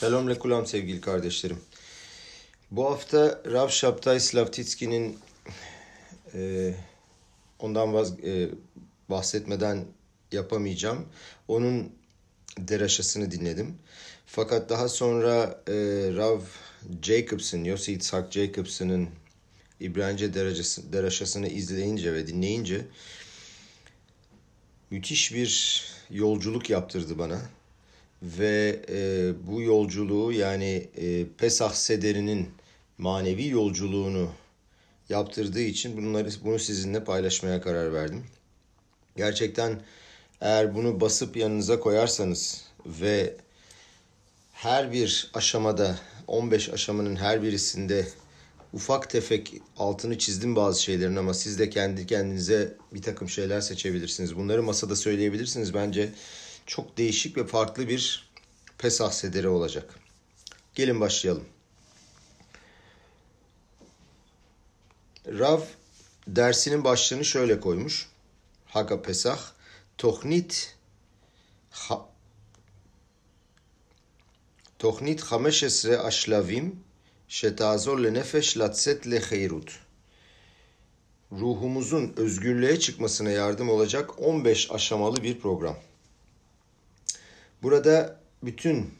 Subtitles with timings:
[0.00, 1.60] Shalom lekulam sevgili kardeşlerim.
[2.70, 5.18] Bu hafta Rav Shabtai Slavtitski'nin
[6.34, 6.74] e,
[7.58, 8.48] ondan vaz, e,
[9.08, 9.84] bahsetmeden
[10.32, 11.06] yapamayacağım.
[11.48, 11.92] Onun
[12.58, 13.78] deraşasını dinledim.
[14.26, 15.74] Fakat daha sonra e,
[16.16, 16.40] Rav
[17.02, 19.08] Jacobson, Yossi Yitzhak Jacobson'ın
[19.80, 22.86] İbranice derecesi, deraşasını izleyince ve dinleyince
[24.90, 27.57] müthiş bir yolculuk yaptırdı bana.
[28.22, 32.48] Ve e, bu yolculuğu yani e, Pesah Sederi'nin
[32.98, 34.30] manevi yolculuğunu
[35.08, 38.24] yaptırdığı için bunları bunu sizinle paylaşmaya karar verdim.
[39.16, 39.80] Gerçekten
[40.40, 43.36] eğer bunu basıp yanınıza koyarsanız ve
[44.52, 48.08] her bir aşamada 15 aşamanın her birisinde
[48.72, 54.36] ufak tefek altını çizdim bazı şeylerin ama siz de kendi kendinize bir takım şeyler seçebilirsiniz.
[54.36, 55.74] Bunları masada söyleyebilirsiniz.
[55.74, 56.08] Bence
[56.68, 58.30] çok değişik ve farklı bir
[58.78, 59.98] Pesah sederi olacak.
[60.74, 61.44] Gelin başlayalım.
[65.26, 65.60] Rav
[66.26, 68.08] dersinin başlığını şöyle koymuş.
[68.66, 69.38] Haga Pesah.
[69.98, 70.76] Tohnit
[71.70, 72.08] ha,
[74.78, 76.80] Tohnit 15 aşlavim
[77.28, 79.78] şetazor lenefeş latset leheyrut.
[81.32, 85.76] Ruhumuzun özgürlüğe çıkmasına yardım olacak 15 aşamalı bir program.
[87.62, 88.94] Burada bütün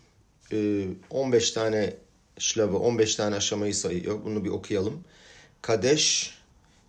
[1.11, 1.95] 15 tane
[2.39, 4.25] şlavı, 15 tane aşamayı sayıyor.
[4.25, 5.05] Bunu bir okuyalım.
[5.63, 6.35] Kadeş,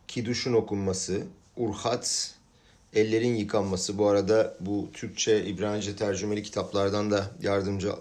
[0.08, 1.23] kiduşun okunması,
[1.58, 2.36] urhat,
[2.94, 3.97] ellerin yıkanması.
[3.97, 7.94] Bu arada bu Türkçe, İbranice tercümeli kitaplardan da yardımcı,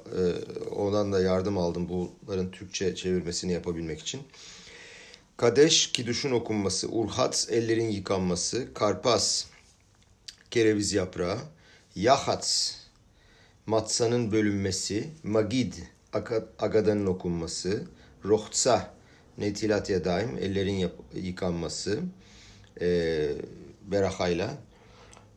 [0.77, 4.21] ondan da yardım aldım bunların Türkçe çevirmesini yapabilmek için.
[5.37, 9.45] Kadeş, kiduşun okunması, urhat, ellerin yıkanması, karpas,
[10.51, 11.39] kereviz yaprağı,
[11.95, 12.75] yahat,
[13.69, 15.73] matsanın bölünmesi, magid,
[16.59, 17.85] agadanın okunması,
[18.25, 18.95] rohtsa,
[19.39, 22.01] netilat yadayim, ellerin yıkanması,
[22.81, 23.29] e,
[23.83, 24.55] berahayla,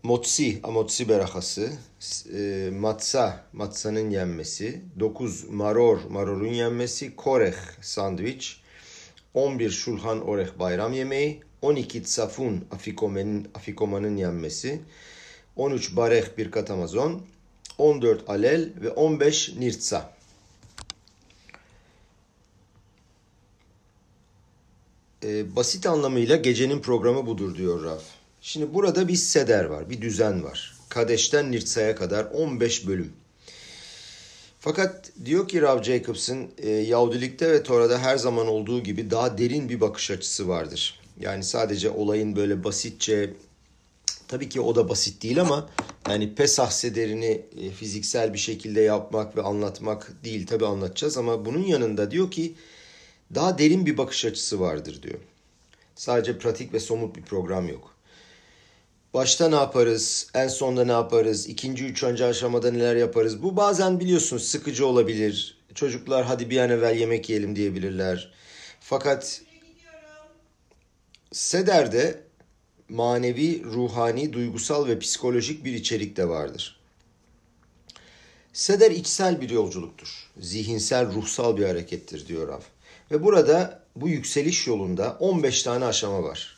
[0.04, 1.72] motsi, amotsi berahası,
[2.34, 8.62] e, matsa, matsanın yenmesi, 9 maror, marorun yenmesi, koreh, sandviç,
[9.34, 14.82] 11 şulhan oreh bayram yemeği, 12 tsafun, afikomanın, afikomanın yenmesi,
[15.56, 17.22] 13 bareh bir katamazon,
[17.82, 20.14] 14 alel ve 15 nirtsa.
[25.24, 28.04] Ee, basit anlamıyla gecenin programı budur diyor Raf.
[28.42, 30.76] Şimdi burada bir seder var, bir düzen var.
[30.90, 33.14] Kadeş'ten Nirtsa'ya kadar 15 bölüm.
[34.60, 39.70] Fakat diyor ki Rav Jacobson, e, Yahudilikte ve Tora'da her zaman olduğu gibi daha derin
[39.70, 41.00] bir bakış açısı vardır.
[41.20, 43.34] Yani sadece olayın böyle basitçe
[44.32, 45.70] Tabii ki o da basit değil ama
[46.10, 51.64] yani Pesah sederini e, fiziksel bir şekilde yapmak ve anlatmak değil tabii anlatacağız ama bunun
[51.64, 52.56] yanında diyor ki
[53.36, 55.20] daha derin bir bakış açısı vardır diyor.
[55.96, 57.96] Sadece pratik ve somut bir program yok.
[59.14, 63.44] Başta ne yaparız, en sonda ne yaparız, ikinci, üçüncü aşamada neler yaparız.
[63.44, 65.58] Bu bazen biliyorsunuz sıkıcı olabilir.
[65.76, 68.34] Çocuklar hadi bir an evvel yemek yiyelim diyebilirler.
[68.80, 69.42] Fakat
[71.32, 72.31] Seder'de
[72.92, 76.80] manevi, ruhani, duygusal ve psikolojik bir içerik de vardır.
[78.54, 80.30] Seder içsel bir yolculuktur.
[80.40, 82.62] Zihinsel, ruhsal bir harekettir diyor Rav.
[83.12, 86.58] Ve burada bu yükseliş yolunda 15 tane aşama var.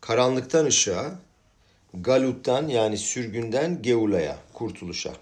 [0.00, 1.18] Karanlıktan ışığa,
[1.94, 5.12] galuttan yani sürgünden geulaya, kurtuluşa.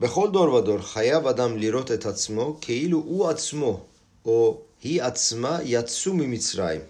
[0.00, 3.80] Bechol dor vador hayav adam lirot et atzmo keilu u atzmo
[4.24, 6.82] o hi atzma yatsu mi Mitzrayim.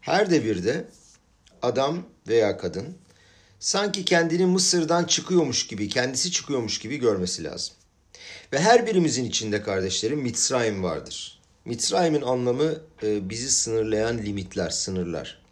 [0.00, 0.86] Her devirde
[1.66, 2.96] adam veya kadın
[3.60, 7.74] sanki kendini Mısır'dan çıkıyormuş gibi, kendisi çıkıyormuş gibi görmesi lazım.
[8.52, 11.40] Ve her birimizin içinde kardeşlerim Mitzrayim vardır.
[11.64, 15.42] Mitzrayim'in anlamı e, bizi sınırlayan limitler, sınırlar.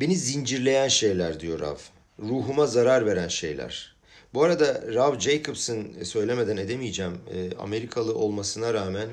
[0.00, 1.76] Beni zincirleyen şeyler diyor Rav.
[2.18, 3.94] Ruhuma zarar veren şeyler.
[4.34, 7.18] Bu arada Rav Jacobson e, söylemeden edemeyeceğim.
[7.34, 9.08] E, Amerikalı olmasına rağmen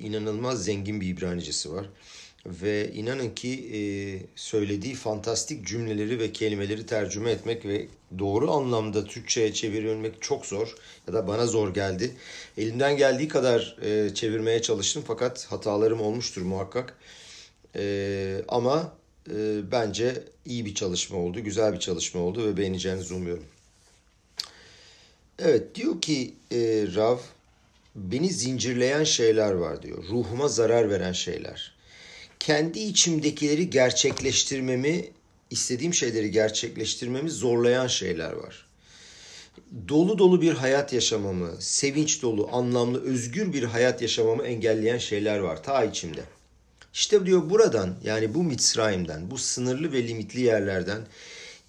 [0.00, 1.86] inanılmaz zengin bir İbranicesi var.
[2.46, 3.80] Ve inanın ki e,
[4.36, 7.86] söylediği fantastik cümleleri ve kelimeleri tercüme etmek ve
[8.18, 10.74] doğru anlamda Türkçe'ye çevirmek çok zor.
[11.08, 12.16] Ya da bana zor geldi.
[12.58, 16.96] Elimden geldiği kadar e, çevirmeye çalıştım fakat hatalarım olmuştur muhakkak.
[17.76, 18.92] E, ama
[19.30, 23.44] e, bence iyi bir çalışma oldu, güzel bir çalışma oldu ve beğeneceğinizi umuyorum.
[25.38, 26.58] Evet diyor ki e,
[26.94, 27.18] Rav,
[27.94, 30.04] beni zincirleyen şeyler var diyor.
[30.08, 31.79] Ruhuma zarar veren şeyler
[32.40, 35.10] kendi içimdekileri gerçekleştirmemi,
[35.50, 38.66] istediğim şeyleri gerçekleştirmemi zorlayan şeyler var.
[39.88, 45.62] dolu dolu bir hayat yaşamamı, sevinç dolu, anlamlı, özgür bir hayat yaşamamı engelleyen şeyler var
[45.62, 46.24] ta içimde.
[46.94, 51.06] İşte diyor buradan yani bu Mitzrayim'den, bu sınırlı ve limitli yerlerden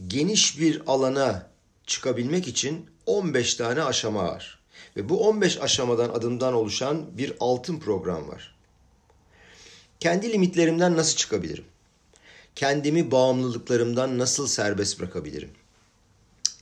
[0.08, 1.50] geniş bir alana
[1.88, 4.60] çıkabilmek için 15 tane aşama var.
[4.98, 8.61] Ve bu 15 aşamadan adımdan oluşan bir altın program var.
[10.02, 11.64] Kendi limitlerimden nasıl çıkabilirim?
[12.56, 15.50] Kendimi bağımlılıklarımdan nasıl serbest bırakabilirim?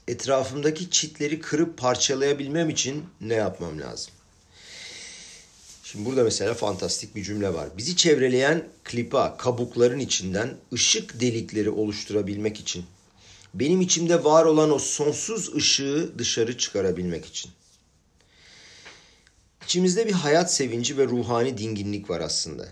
[0.08, 4.12] Etrafımdaki çitleri kırıp parçalayabilmem için ne yapmam lazım?
[5.84, 7.68] Şimdi burada mesela fantastik bir cümle var.
[7.76, 12.84] Bizi çevreleyen klipa, kabukların içinden ışık delikleri oluşturabilmek için,
[13.54, 17.50] benim içimde var olan o sonsuz ışığı dışarı çıkarabilmek için.
[19.64, 22.68] İçimizde bir hayat sevinci ve ruhani dinginlik var aslında.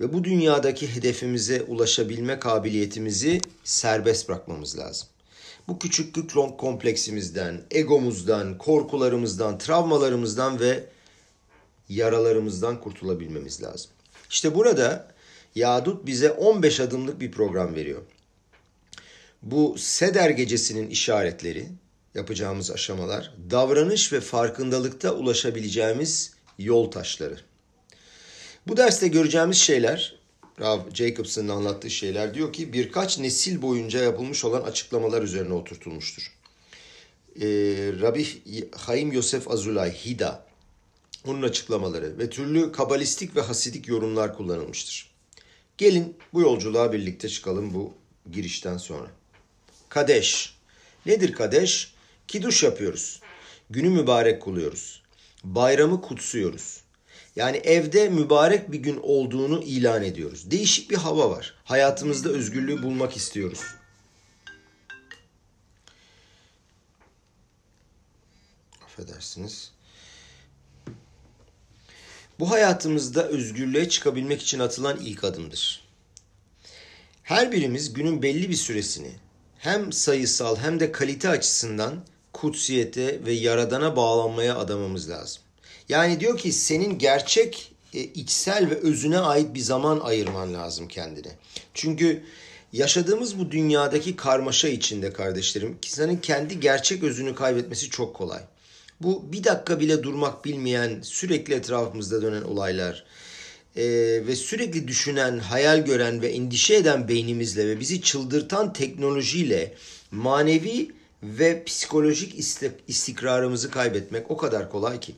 [0.00, 5.08] Ve bu dünyadaki hedefimize ulaşabilme kabiliyetimizi serbest bırakmamız lazım.
[5.68, 10.84] Bu küçüklük kompleksimizden, egomuzdan, korkularımızdan, travmalarımızdan ve
[11.88, 13.90] yaralarımızdan kurtulabilmemiz lazım.
[14.30, 15.08] İşte burada
[15.54, 18.02] Yadut bize 15 adımlık bir program veriyor.
[19.42, 21.66] Bu Seder gecesinin işaretleri,
[22.14, 27.47] yapacağımız aşamalar, davranış ve farkındalıkta ulaşabileceğimiz yol taşları.
[28.68, 30.14] Bu derste göreceğimiz şeyler,
[30.60, 36.32] Rav Jacobson'ın anlattığı şeyler diyor ki birkaç nesil boyunca yapılmış olan açıklamalar üzerine oturtulmuştur.
[37.36, 37.46] Ee,
[38.00, 38.26] Rabbi
[38.76, 40.46] Haim Yosef Azulay, Hida,
[41.26, 45.10] onun açıklamaları ve türlü kabalistik ve hasidik yorumlar kullanılmıştır.
[45.78, 47.92] Gelin bu yolculuğa birlikte çıkalım bu
[48.32, 49.10] girişten sonra.
[49.88, 50.54] Kadeş.
[51.06, 51.94] Nedir kadeş?
[52.28, 53.20] Kiduş yapıyoruz.
[53.70, 55.02] Günü mübarek kılıyoruz.
[55.44, 56.87] Bayramı kutsuyoruz.
[57.38, 60.50] Yani evde mübarek bir gün olduğunu ilan ediyoruz.
[60.50, 61.54] Değişik bir hava var.
[61.64, 63.60] Hayatımızda özgürlüğü bulmak istiyoruz.
[68.84, 69.72] Affedersiniz.
[72.38, 75.84] Bu hayatımızda özgürlüğe çıkabilmek için atılan ilk adımdır.
[77.22, 79.12] Her birimiz günün belli bir süresini
[79.58, 85.42] hem sayısal hem de kalite açısından kutsiyete ve yaradana bağlanmaya adamamız lazım.
[85.88, 91.32] Yani diyor ki senin gerçek e, içsel ve özüne ait bir zaman ayırman lazım kendine.
[91.74, 92.22] Çünkü
[92.72, 98.40] yaşadığımız bu dünyadaki karmaşa içinde kardeşlerim, senin kendi gerçek özünü kaybetmesi çok kolay.
[99.00, 103.04] Bu bir dakika bile durmak bilmeyen, sürekli etrafımızda dönen olaylar
[103.76, 103.84] e,
[104.26, 109.74] ve sürekli düşünen, hayal gören ve endişe eden beynimizle ve bizi çıldırtan teknolojiyle
[110.10, 110.92] manevi
[111.22, 112.34] ve psikolojik
[112.88, 115.14] istikrarımızı kaybetmek o kadar kolay ki.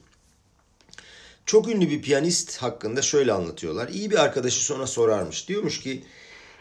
[1.50, 3.88] Çok ünlü bir piyanist hakkında şöyle anlatıyorlar.
[3.88, 5.49] İyi bir arkadaşı sonra sorarmış.
[5.49, 6.05] Diyormuş ki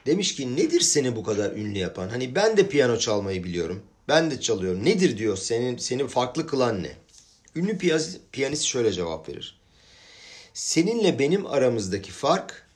[0.05, 2.09] demiş ki nedir seni bu kadar ünlü yapan?
[2.09, 3.83] Hani ben de piyano çalmayı biliyorum.
[4.07, 4.85] Ben de çalıyorum.
[4.85, 6.91] Nedir diyor senin seni farklı kılan ne?
[7.55, 7.77] Ünlü
[8.31, 9.59] piyanist şöyle cevap verir.
[10.53, 12.67] Seninle benim aramızdaki fark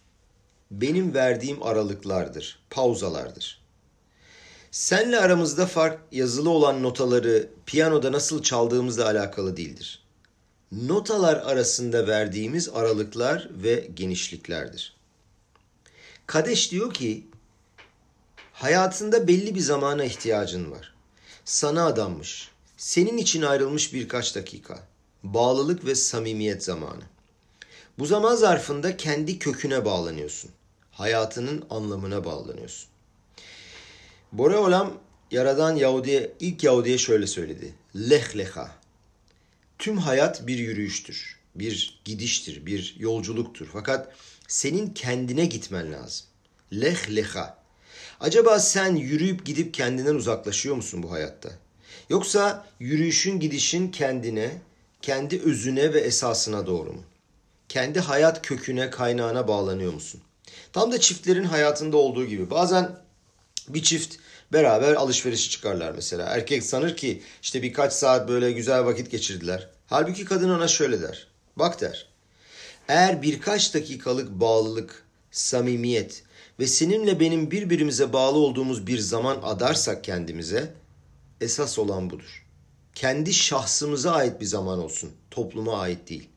[0.72, 3.62] benim verdiğim aralıklardır, pauzalardır.
[4.72, 10.03] Senle aramızda fark yazılı olan notaları piyanoda nasıl çaldığımızla alakalı değildir.
[10.82, 14.96] Notalar arasında verdiğimiz aralıklar ve genişliklerdir.
[16.28, 17.28] Kadeş diyor ki
[18.54, 20.94] hayatında belli bir zamana ihtiyacın var.
[21.46, 24.80] Sana adanmış, senin için ayrılmış birkaç dakika.
[25.24, 27.04] Bağlılık ve samimiyet zamanı.
[28.00, 30.52] Bu zaman zarfında kendi köküne bağlanıyorsun.
[30.92, 32.90] Hayatının anlamına bağlanıyorsun.
[34.32, 34.94] Bore Olam
[35.32, 37.74] yaradan Yahudi'ye, ilk Yahudi'ye şöyle söyledi.
[37.96, 38.83] Leh leha.
[39.84, 43.68] Tüm hayat bir yürüyüştür, bir gidiştir, bir yolculuktur.
[43.74, 44.14] Fakat
[44.48, 46.26] senin kendine gitmen lazım.
[46.74, 47.58] Leh leha.
[48.20, 51.50] Acaba sen yürüyüp gidip kendinden uzaklaşıyor musun bu hayatta?
[52.10, 54.62] Yoksa yürüyüşün gidişin kendine,
[55.02, 57.04] kendi özüne ve esasına doğru mu?
[57.70, 60.22] Kendi hayat köküne, kaynağına bağlanıyor musun?
[60.74, 62.50] Tam da çiftlerin hayatında olduğu gibi.
[62.50, 63.00] Bazen
[63.70, 64.16] bir çift
[64.54, 66.30] beraber alışverişe çıkarlar mesela.
[66.30, 69.73] Erkek sanır ki işte birkaç saat böyle güzel vakit geçirdiler.
[69.94, 71.28] Halbuki kadın ona şöyle der.
[71.56, 72.08] Bak der.
[72.88, 76.24] Eğer birkaç dakikalık bağlılık, samimiyet
[76.60, 80.74] ve seninle benim birbirimize bağlı olduğumuz bir zaman adarsak kendimize
[81.42, 82.46] esas olan budur.
[82.96, 86.30] Kendi şahsımıza ait bir zaman olsun, topluma ait değil.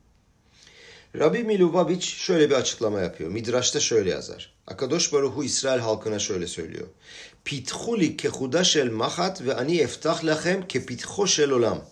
[1.19, 3.31] Rabbi Milubabic şöyle bir açıklama yapıyor.
[3.31, 4.55] Midraş'ta şöyle yazar.
[4.67, 6.87] Akadosh Baruhu İsrail halkına şöyle söylüyor.
[7.45, 11.85] Pitchuli kehuda shel mahat ve ani eftah lachem ke pitcho shel olam.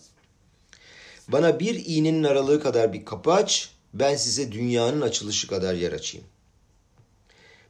[1.28, 6.26] Bana bir iğnenin aralığı kadar bir kapı aç, ben size dünyanın açılışı kadar yer açayım.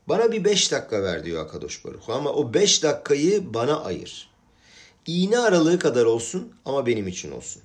[0.08, 4.30] Bana bir beş dakika ver diyor Akadosh Baruhu ama o beş dakikayı bana ayır.
[5.06, 7.62] İğne aralığı kadar olsun ama benim için olsun.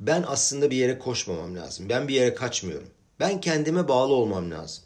[0.00, 1.88] Ben aslında bir yere koşmamam lazım.
[1.88, 2.88] Ben bir yere kaçmıyorum.
[3.20, 4.84] Ben kendime bağlı olmam lazım.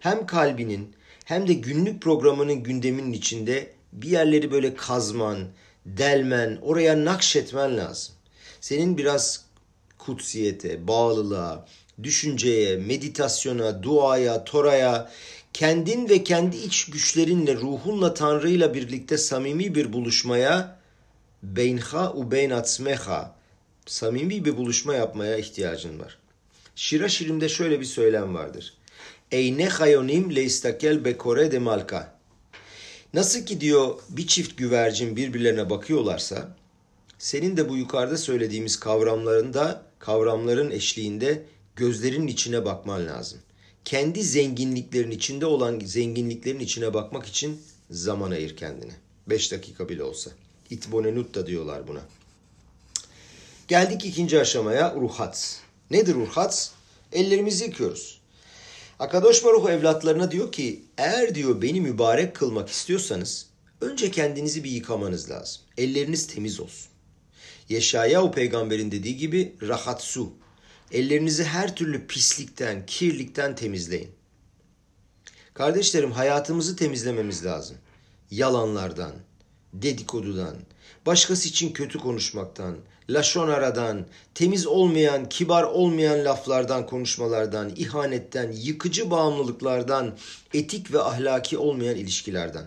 [0.00, 5.38] Hem kalbinin hem de günlük programının gündeminin içinde bir yerleri böyle kazman,
[5.86, 8.14] delmen, oraya nakşetmen lazım.
[8.60, 9.44] Senin biraz
[9.98, 11.66] kutsiyete, bağlılığa,
[12.02, 15.10] düşünceye, meditasyona, duaya, toraya,
[15.52, 20.78] kendin ve kendi iç güçlerinle, ruhunla, Tanrı'yla birlikte samimi bir buluşmaya,
[21.42, 23.34] beynha u beyn atzmeha,
[23.86, 26.18] samimi bir buluşma yapmaya ihtiyacın var.
[26.76, 28.74] Şira Şirim'de şöyle bir söylem vardır.
[29.32, 32.18] Eyne hayonim leistakel bekore de malka.
[33.14, 36.56] Nasıl ki diyor bir çift güvercin birbirlerine bakıyorlarsa,
[37.18, 41.44] senin de bu yukarıda söylediğimiz kavramlarında, kavramların eşliğinde
[41.76, 43.38] gözlerinin içine bakman lazım.
[43.84, 48.92] Kendi zenginliklerin içinde olan zenginliklerin içine bakmak için zaman ayır kendine.
[49.26, 50.30] Beş dakika bile olsa.
[50.70, 52.00] İtbonenut da diyorlar buna.
[53.68, 55.60] Geldik ikinci aşamaya ruhat.
[55.90, 56.72] Nedir ruhat?
[57.12, 58.20] Ellerimizi yıkıyoruz.
[58.98, 63.46] Akadosh Baruch evlatlarına diyor ki eğer diyor beni mübarek kılmak istiyorsanız
[63.80, 65.62] önce kendinizi bir yıkamanız lazım.
[65.76, 66.88] Elleriniz temiz olsun.
[67.68, 70.32] Yeşayahu peygamberin dediği gibi rahat su.
[70.92, 74.10] Ellerinizi her türlü pislikten, kirlikten temizleyin.
[75.54, 77.76] Kardeşlerim hayatımızı temizlememiz lazım.
[78.30, 79.12] Yalanlardan,
[79.72, 80.56] dedikodudan,
[81.06, 82.76] başkası için kötü konuşmaktan,
[83.10, 90.16] laşonaradan, temiz olmayan, kibar olmayan laflardan, konuşmalardan, ihanetten, yıkıcı bağımlılıklardan,
[90.54, 92.66] etik ve ahlaki olmayan ilişkilerden.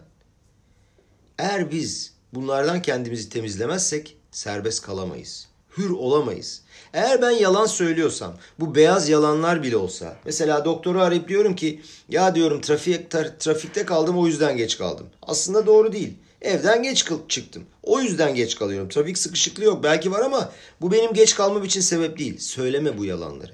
[1.37, 5.47] Eğer biz bunlardan kendimizi temizlemezsek serbest kalamayız.
[5.77, 6.61] Hür olamayız.
[6.93, 12.35] Eğer ben yalan söylüyorsam, bu beyaz yalanlar bile olsa, mesela doktoru arayıp diyorum ki, ya
[12.35, 15.07] diyorum trafik, tra- trafikte kaldım o yüzden geç kaldım.
[15.21, 16.13] Aslında doğru değil.
[16.41, 17.63] Evden geç çıktım.
[17.83, 18.89] O yüzden geç kalıyorum.
[18.89, 19.83] Trafik sıkışıklığı yok.
[19.83, 22.39] Belki var ama bu benim geç kalmam için sebep değil.
[22.39, 23.53] Söyleme bu yalanları.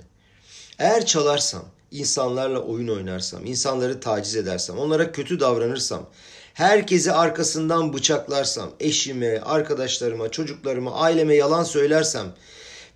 [0.79, 6.09] Eğer çalarsam, insanlarla oyun oynarsam, insanları taciz edersem, onlara kötü davranırsam,
[6.57, 12.33] herkesi arkasından bıçaklarsam, eşime, arkadaşlarıma, çocuklarıma, aileme yalan söylersem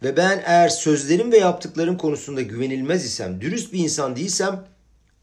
[0.04, 4.68] ve ben eğer sözlerim ve yaptıklarım konusunda güvenilmez isem, dürüst bir insan değilsem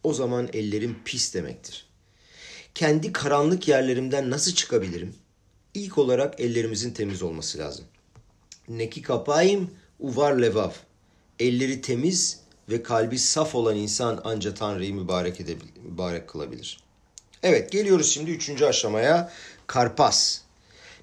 [0.03, 1.89] o zaman ellerim pis demektir
[2.79, 5.15] kendi karanlık yerlerimden nasıl çıkabilirim?
[5.75, 7.85] İlk olarak ellerimizin temiz olması lazım.
[8.69, 10.71] Neki kapayım uvar levav.
[11.39, 16.88] Elleri temiz ve kalbi saf olan insan ancak Tanrı'yı mübarek, edebilir, mübarek kılabilir.
[17.43, 19.33] Evet geliyoruz şimdi üçüncü aşamaya.
[19.67, 20.41] Karpas.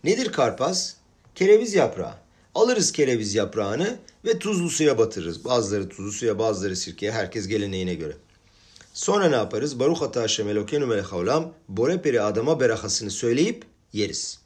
[0.04, 0.94] Nedir karpas?
[1.36, 2.13] Kereviz yaprağı.
[2.56, 5.46] Alırız kereviz yaprağını ve tuzlu suya batırırız.
[5.46, 8.13] Bazıları tuzlu suya bazıları sirkeye herkes geleneğine göre.
[8.94, 9.80] Sonra ne yaparız?
[9.80, 11.54] Baruch ata Hashem Elokeinu melech haolam.
[11.70, 14.39] Bore peri adama berakasını söyleyip yeriz.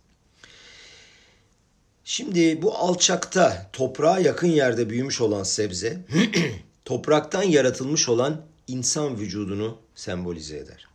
[2.03, 6.05] Şimdi bu alçakta toprağa yakın yerde büyümüş olan sebze
[6.85, 10.88] topraktan yaratılmış olan insan vücudunu sembolize eder.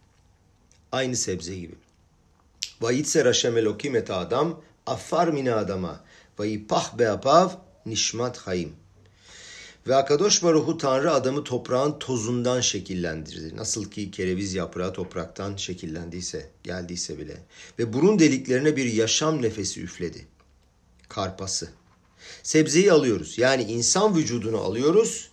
[0.95, 1.75] Aynı sebze gibi.
[2.81, 6.05] Vayitser Hashem Elokim et adam afar mine adama
[6.41, 7.49] ve yipah beapav
[7.87, 8.73] nişmat hayim.
[9.87, 13.57] Ve Akadosh Baruhu Tanrı adamı toprağın tozundan şekillendirdi.
[13.57, 17.37] Nasıl ki kereviz yaprağı topraktan şekillendiyse, geldiyse bile.
[17.79, 20.27] Ve burun deliklerine bir yaşam nefesi üfledi.
[21.09, 21.69] Karpası.
[22.43, 23.39] Sebzeyi alıyoruz.
[23.39, 25.31] Yani insan vücudunu alıyoruz.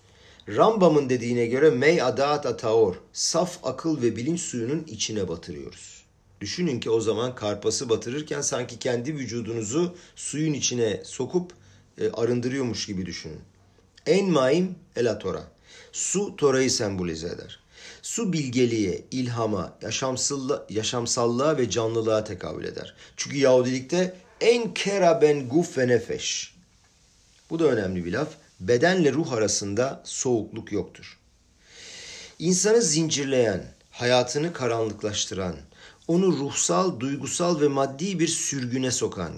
[0.47, 6.03] Rambam'ın dediğine göre mey adat ataor, saf akıl ve bilinç suyunun içine batırıyoruz.
[6.41, 11.51] Düşünün ki o zaman karpası batırırken sanki kendi vücudunuzu suyun içine sokup
[11.97, 13.39] e, arındırıyormuş gibi düşünün.
[14.05, 15.43] En maim ela Tora.
[15.91, 17.59] Su Tora'yı sembolize eder.
[18.01, 22.95] Su bilgeliğe, ilhama, yaşamsallığa, yaşamsallığa ve canlılığa tekabül eder.
[23.17, 26.55] Çünkü Yahudilikte en kera ben guf ve nefeş.
[27.49, 28.29] Bu da önemli bir laf.
[28.61, 31.19] Bedenle ruh arasında soğukluk yoktur.
[32.39, 35.55] İnsanı zincirleyen, hayatını karanlıklaştıran,
[36.07, 39.33] onu ruhsal, duygusal ve maddi bir sürgüne sokan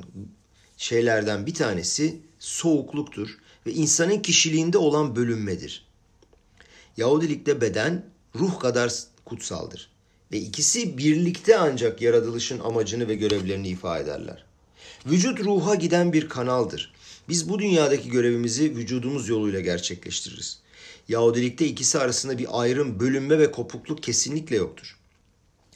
[0.77, 5.87] şeylerden bir tanesi soğukluktur ve insanın kişiliğinde olan bölünmedir.
[6.97, 8.93] Yahudilikte beden ruh kadar
[9.25, 9.89] kutsaldır
[10.31, 14.45] ve ikisi birlikte ancak yaratılışın amacını ve görevlerini ifade ederler.
[15.05, 16.92] Vücut ruha giden bir kanaldır.
[17.29, 20.59] Biz bu dünyadaki görevimizi vücudumuz yoluyla gerçekleştiririz.
[21.07, 24.97] Yahudilikte ikisi arasında bir ayrım, bölünme ve kopukluk kesinlikle yoktur.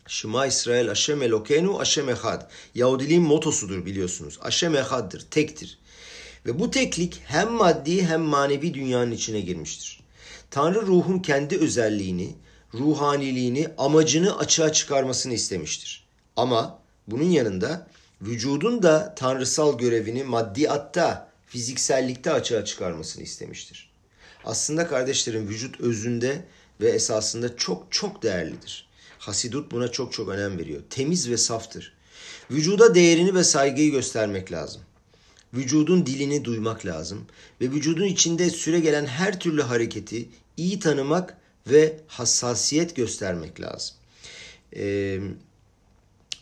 [0.08, 2.50] Şıma İsrail Aşem Elokenu Aşem Ehad.
[2.76, 4.40] Yahudiliğin motosudur biliyorsunuz.
[4.42, 5.80] Aşem Ehad'dır, tektir.
[6.46, 10.00] Ve bu teklik hem maddi hem manevi dünyanın içine girmiştir.
[10.52, 12.36] Tanrı ruhun kendi özelliğini,
[12.74, 16.08] ruhaniliğini, amacını açığa çıkarmasını istemiştir.
[16.36, 17.88] Ama bunun yanında
[18.22, 23.90] vücudun da tanrısal görevini maddiatta, fiziksellikte açığa çıkarmasını istemiştir.
[24.46, 26.46] Aslında kardeşlerim vücut özünde
[26.82, 28.88] ve esasında çok çok değerlidir.
[29.20, 30.82] Hasidut buna çok çok önem veriyor.
[30.90, 31.94] Temiz ve saftır.
[32.52, 34.82] Vücuda değerini ve saygıyı göstermek lazım.
[35.54, 37.28] Vücudun dilini duymak lazım
[37.62, 41.38] ve vücudun içinde süre gelen her türlü hareketi iyi tanımak
[41.68, 43.96] ve hassasiyet göstermek lazım.
[44.76, 45.20] Ee,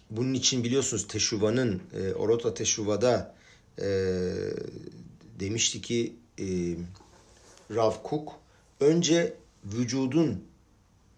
[0.09, 3.34] bunun için biliyorsunuz Teşuva'nın, e, Orota Teşuva'da
[3.81, 3.87] e,
[5.39, 6.45] demişti ki e,
[7.75, 8.33] Rav Kuk,
[8.79, 9.33] önce
[9.65, 10.43] vücudun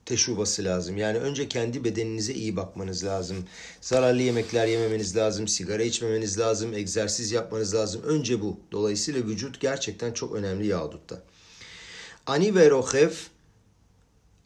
[0.05, 0.97] teşubası lazım.
[0.97, 3.45] Yani önce kendi bedeninize iyi bakmanız lazım.
[3.81, 8.01] Zararlı yemekler yememeniz lazım, sigara içmemeniz lazım, egzersiz yapmanız lazım.
[8.03, 8.59] Önce bu.
[8.71, 11.23] Dolayısıyla vücut gerçekten çok önemli Yahudut'ta.
[12.25, 13.11] Ani ve rohev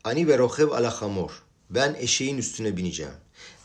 [0.03, 1.31] Ani ve rohev ala hamor.
[1.69, 3.13] Ben eşeğin üstüne bineceğim.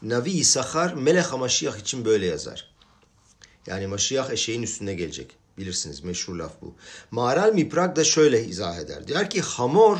[0.03, 2.76] Navi İsahar Melech HaMaşiyah için böyle yazar.
[3.67, 5.37] Yani Maşiyah eşeğin üstüne gelecek.
[5.59, 6.75] Bilirsiniz meşhur laf bu.
[7.11, 9.09] Maral Miprak da şöyle izah eder.
[9.09, 9.99] Diyor ki hamor,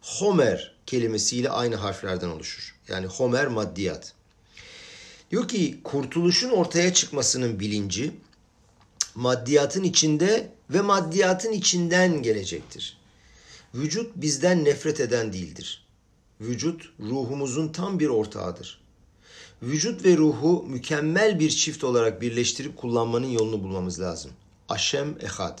[0.00, 2.74] homer kelimesiyle aynı harflerden oluşur.
[2.88, 4.12] Yani homer maddiyat.
[5.30, 8.12] Diyor ki kurtuluşun ortaya çıkmasının bilinci
[9.14, 12.98] maddiyatın içinde ve maddiyatın içinden gelecektir.
[13.74, 15.86] Vücut bizden nefret eden değildir.
[16.40, 18.81] Vücut ruhumuzun tam bir ortağıdır.
[19.62, 24.30] Vücut ve ruhu mükemmel bir çift olarak birleştirip kullanmanın yolunu bulmamız lazım.
[24.68, 25.58] Aşem ehad.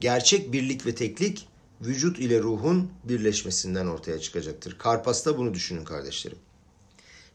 [0.00, 1.48] Gerçek birlik ve teklik
[1.80, 4.78] vücut ile ruhun birleşmesinden ortaya çıkacaktır.
[4.78, 6.38] Karpas'ta bunu düşünün kardeşlerim.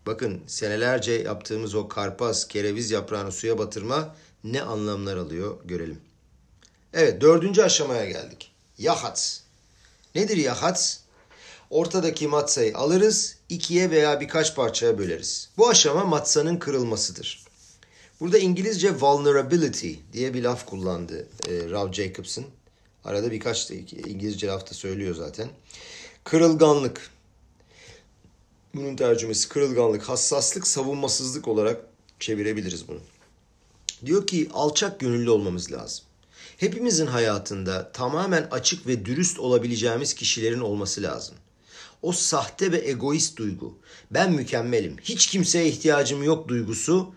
[0.06, 6.02] Bakın senelerce yaptığımız o karpas, kereviz yaprağını suya batırma ne anlamlar alıyor görelim.
[6.94, 8.52] Evet dördüncü aşamaya geldik.
[8.78, 9.40] Yahats.
[10.16, 10.98] Nedir yahats?
[11.70, 15.50] Ortadaki matsayı alırız, ikiye veya birkaç parçaya böleriz.
[15.58, 17.44] Bu aşama matsanın kırılmasıdır.
[18.20, 22.46] Burada İngilizce vulnerability diye bir laf kullandı e, Rav Jacobson.
[23.04, 23.74] Arada birkaç da
[24.10, 25.50] İngilizce lafta söylüyor zaten.
[26.24, 27.10] Kırılganlık.
[28.76, 31.82] Bunun tercümesi kırılganlık, hassaslık, savunmasızlık olarak
[32.20, 33.00] çevirebiliriz bunu.
[34.06, 36.06] Diyor ki alçak gönüllü olmamız lazım.
[36.58, 41.36] Hepimizin hayatında tamamen açık ve dürüst olabileceğimiz kişilerin olması lazım.
[42.02, 43.78] O sahte ve egoist duygu,
[44.12, 47.14] ben mükemmelim, hiç kimseye ihtiyacım yok duygusu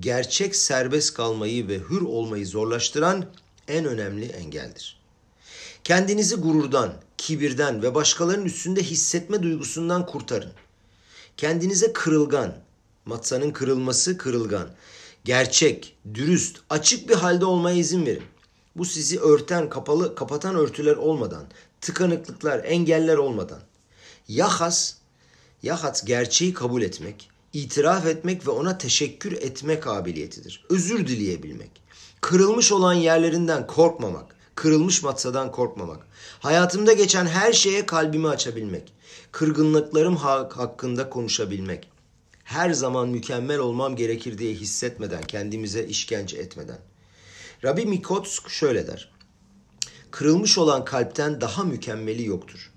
[0.00, 3.24] gerçek serbest kalmayı ve hür olmayı zorlaştıran
[3.68, 5.00] en önemli engeldir.
[5.84, 10.52] Kendinizi gururdan, kibirden ve başkalarının üstünde hissetme duygusundan kurtarın.
[11.36, 12.56] Kendinize kırılgan,
[13.04, 14.70] matsanın kırılması kırılgan,
[15.24, 18.22] gerçek, dürüst, açık bir halde olmaya izin verin.
[18.76, 21.44] Bu sizi örten, kapalı, kapatan örtüler olmadan,
[21.80, 23.60] tıkanıklıklar, engeller olmadan.
[24.30, 24.94] Yahas,
[25.62, 30.64] yahas gerçeği kabul etmek, itiraf etmek ve ona teşekkür etme kabiliyetidir.
[30.68, 31.70] Özür dileyebilmek.
[32.20, 36.06] Kırılmış olan yerlerinden korkmamak, kırılmış matsadan korkmamak.
[36.40, 38.92] Hayatımda geçen her şeye kalbimi açabilmek.
[39.32, 41.88] Kırgınlıklarım hakkında konuşabilmek.
[42.44, 46.78] Her zaman mükemmel olmam gerekir diye hissetmeden, kendimize işkence etmeden.
[47.64, 49.12] Rabbi Mikotsk şöyle der.
[50.10, 52.69] Kırılmış olan kalpten daha mükemmeli yoktur.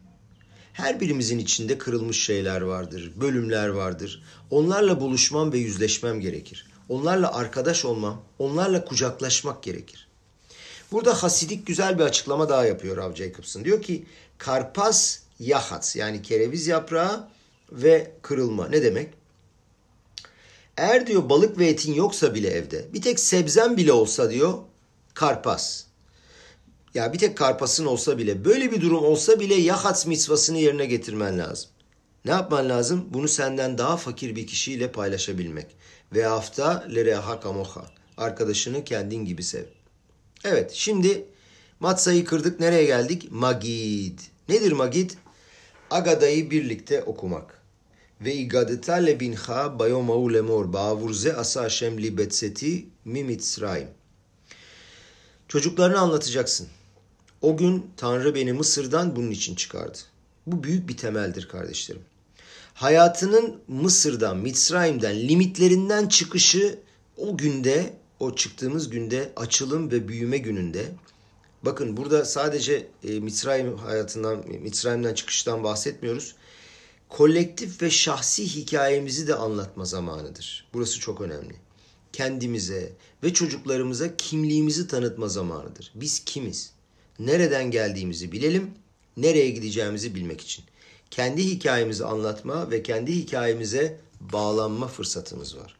[0.73, 4.23] Her birimizin içinde kırılmış şeyler vardır, bölümler vardır.
[4.49, 6.67] Onlarla buluşmam ve yüzleşmem gerekir.
[6.89, 10.07] Onlarla arkadaş olmam, onlarla kucaklaşmak gerekir.
[10.91, 13.65] Burada Hasidik güzel bir açıklama daha yapıyor Rav Jacobson.
[13.65, 14.05] Diyor ki
[14.37, 17.27] karpas yahats yani kereviz yaprağı
[17.71, 18.67] ve kırılma.
[18.67, 19.13] Ne demek?
[20.77, 24.53] Eğer diyor balık ve etin yoksa bile evde bir tek sebzen bile olsa diyor
[25.13, 25.83] karpas.
[26.93, 31.39] Ya bir tek karpasın olsa bile böyle bir durum olsa bile yahats mitzvasını yerine getirmen
[31.39, 31.69] lazım.
[32.25, 33.05] Ne yapman lazım?
[33.09, 35.67] Bunu senden daha fakir bir kişiyle paylaşabilmek.
[36.13, 37.85] Ve hafta lereha kamoha.
[38.17, 39.63] Arkadaşını kendin gibi sev.
[40.43, 41.25] Evet şimdi
[41.79, 43.31] matsayı kırdık nereye geldik?
[43.31, 44.19] Magid.
[44.49, 45.11] Nedir magid?
[45.91, 47.61] Agada'yı birlikte okumak.
[48.21, 53.37] Ve igadeta lebinha bayomahu lemor bavurze asa Hashem li betseti mi.
[55.47, 56.67] Çocuklarını anlatacaksın.
[57.43, 59.97] O gün Tanrı beni Mısır'dan bunun için çıkardı.
[60.47, 62.01] Bu büyük bir temeldir kardeşlerim.
[62.73, 66.79] Hayatının Mısır'dan, Mitzrayim'den, limitlerinden çıkışı
[67.17, 70.85] o günde, o çıktığımız günde, açılım ve büyüme gününde.
[71.63, 76.35] Bakın burada sadece e, Mitzrayim hayatından, Mitzrayim'den çıkıştan bahsetmiyoruz.
[77.09, 80.67] Kolektif ve şahsi hikayemizi de anlatma zamanıdır.
[80.73, 81.55] Burası çok önemli.
[82.13, 85.91] Kendimize ve çocuklarımıza kimliğimizi tanıtma zamanıdır.
[85.95, 86.73] Biz kimiz?
[87.19, 88.71] Nereden geldiğimizi bilelim,
[89.17, 90.65] nereye gideceğimizi bilmek için.
[91.11, 95.75] Kendi hikayemizi anlatma ve kendi hikayemize bağlanma fırsatımız var.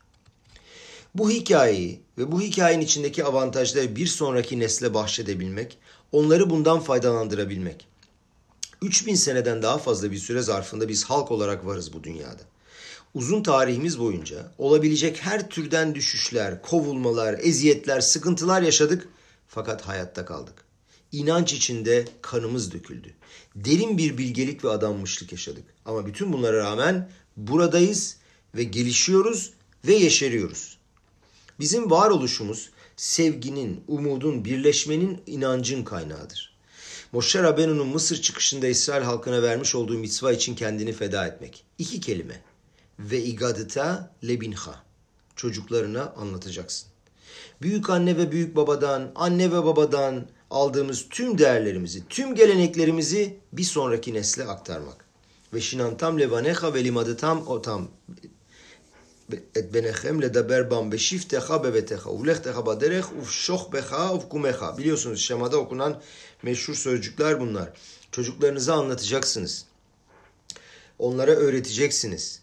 [1.16, 5.78] Bu hikayeyi ve bu hikayenin içindeki avantajları bir sonraki nesle bahşedebilmek,
[6.12, 7.88] onları bundan faydalandırabilmek.
[8.82, 12.42] 3000 seneden daha fazla bir süre zarfında biz halk olarak varız bu dünyada.
[13.14, 19.08] Uzun tarihimiz boyunca olabilecek her türden düşüşler, kovulmalar, eziyetler, sıkıntılar yaşadık
[19.48, 20.63] fakat hayatta kaldık.
[21.14, 23.14] İnanç içinde kanımız döküldü.
[23.56, 25.64] Derin bir bilgelik ve adanmışlık yaşadık.
[25.86, 28.18] Ama bütün bunlara rağmen buradayız
[28.56, 29.54] ve gelişiyoruz
[29.88, 30.78] ve yeşeriyoruz.
[31.60, 36.54] Bizim varoluşumuz sevginin, umudun, birleşmenin, inancın kaynağıdır.
[37.12, 41.64] Moşe Rabenu'nun Mısır çıkışında İsrail halkına vermiş olduğu mitva için kendini feda etmek.
[41.78, 42.42] İki kelime.
[43.00, 44.84] Ve igadita lebinha.
[45.36, 46.90] Çocuklarına anlatacaksın.
[47.62, 54.14] Büyük anne ve büyük babadan, anne ve babadan aldığımız tüm değerlerimizi, tüm geleneklerimizi bir sonraki
[54.14, 55.06] nesle aktarmak.
[55.54, 57.88] Ve şinantam levaneha ve limadıtam otam
[59.56, 64.78] et benechem ledaber bam beşifteha beveteha uvlechteha baderech uvşohbeha uvkumeha.
[64.78, 66.02] Biliyorsunuz şemada okunan
[66.44, 67.74] meşhur sözcükler bunlar.
[68.12, 69.66] Çocuklarınıza anlatacaksınız.
[71.00, 72.42] Onlara öğreteceksiniz.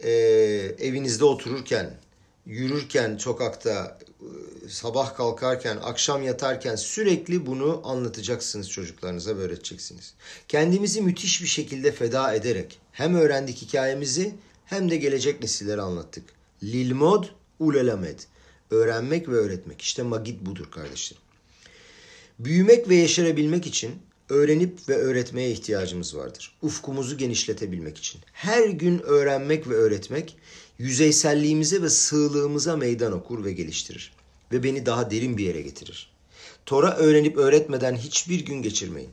[0.00, 0.10] Ee,
[0.78, 1.94] evinizde otururken,
[2.50, 3.98] yürürken sokakta,
[4.68, 10.14] sabah kalkarken, akşam yatarken sürekli bunu anlatacaksınız çocuklarınıza ve öğreteceksiniz.
[10.48, 14.34] Kendimizi müthiş bir şekilde feda ederek hem öğrendik hikayemizi
[14.64, 16.24] hem de gelecek nesillere anlattık.
[16.62, 17.24] Lilmod
[17.58, 18.18] ulelamed.
[18.70, 19.82] Öğrenmek ve öğretmek.
[19.82, 21.22] İşte magit budur kardeşlerim.
[22.38, 23.92] Büyümek ve yeşerebilmek için
[24.28, 26.56] öğrenip ve öğretmeye ihtiyacımız vardır.
[26.62, 28.20] Ufkumuzu genişletebilmek için.
[28.32, 30.36] Her gün öğrenmek ve öğretmek
[30.80, 34.12] yüzeyselliğimize ve sığlığımıza meydan okur ve geliştirir.
[34.52, 36.10] Ve beni daha derin bir yere getirir.
[36.66, 39.10] Tora öğrenip öğretmeden hiçbir gün geçirmeyin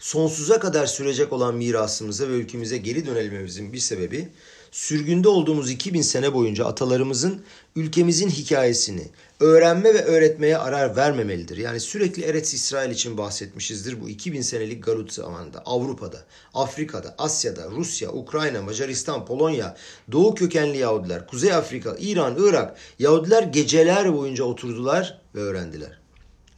[0.00, 4.28] sonsuza kadar sürecek olan mirasımıza ve ülkemize geri dönelmemizin bir sebebi
[4.70, 7.42] sürgünde olduğumuz 2000 sene boyunca atalarımızın
[7.76, 11.56] ülkemizin hikayesini öğrenme ve öğretmeye arar vermemelidir.
[11.56, 15.62] Yani sürekli Eretz İsrail için bahsetmişizdir bu 2000 senelik Galut zamanında.
[15.66, 19.76] Avrupa'da, Afrika'da, Asya'da, Rusya, Ukrayna, Macaristan, Polonya,
[20.12, 26.00] Doğu kökenli Yahudiler, Kuzey Afrika, İran, Irak, Yahudiler geceler boyunca oturdular ve öğrendiler.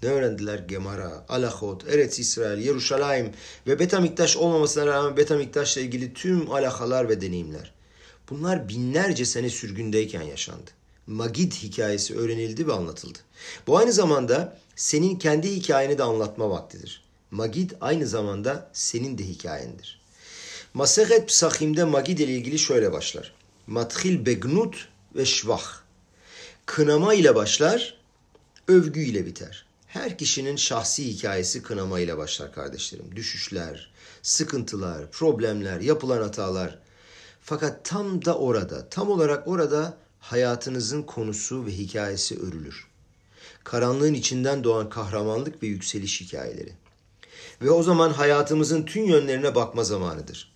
[0.03, 0.59] Ne öğrendiler?
[0.59, 3.31] Gemara, Alahot, Eretz İsrail, Yeruşalayim
[3.67, 7.73] ve Betamiktaş olmamasına rağmen Betamiktaş'la ilgili tüm alakalar ve deneyimler.
[8.33, 10.71] Bunlar binlerce sene sürgündeyken yaşandı.
[11.07, 13.19] Magid hikayesi öğrenildi ve anlatıldı.
[13.67, 17.05] Bu aynı zamanda senin kendi hikayeni de anlatma vaktidir.
[17.31, 20.01] Magid aynı zamanda senin de hikayendir.
[20.75, 23.35] Masehet Psachim'de Magid ile ilgili şöyle başlar.
[23.67, 25.65] Mathil begnut ve şvah.
[26.67, 27.99] Kınama ile başlar,
[28.69, 29.67] övgü ile biter.
[29.87, 33.17] Her kişinin şahsi hikayesi kınamayla başlar kardeşlerim.
[33.17, 33.91] Düşüşler,
[34.23, 36.82] sıkıntılar, problemler, yapılan hatalar.
[37.43, 42.87] Fakat tam da orada, tam olarak orada hayatınızın konusu ve hikayesi örülür.
[43.65, 46.73] Karanlığın içinden doğan kahramanlık ve yükseliş hikayeleri.
[47.63, 50.53] Ve o zaman hayatımızın tüm yönlerine bakma zamanıdır.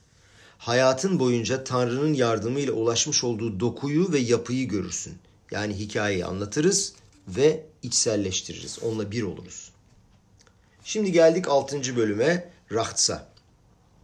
[0.58, 5.18] Hayatın boyunca Tanrı'nın yardımıyla ulaşmış olduğu dokuyu ve yapıyı görürsün.
[5.50, 6.92] Yani hikayeyi anlatırız
[7.28, 8.78] ve içselleştiririz.
[8.82, 9.72] Onunla bir oluruz.
[10.84, 11.96] Şimdi geldik 6.
[11.96, 13.28] bölüme Rahtsa.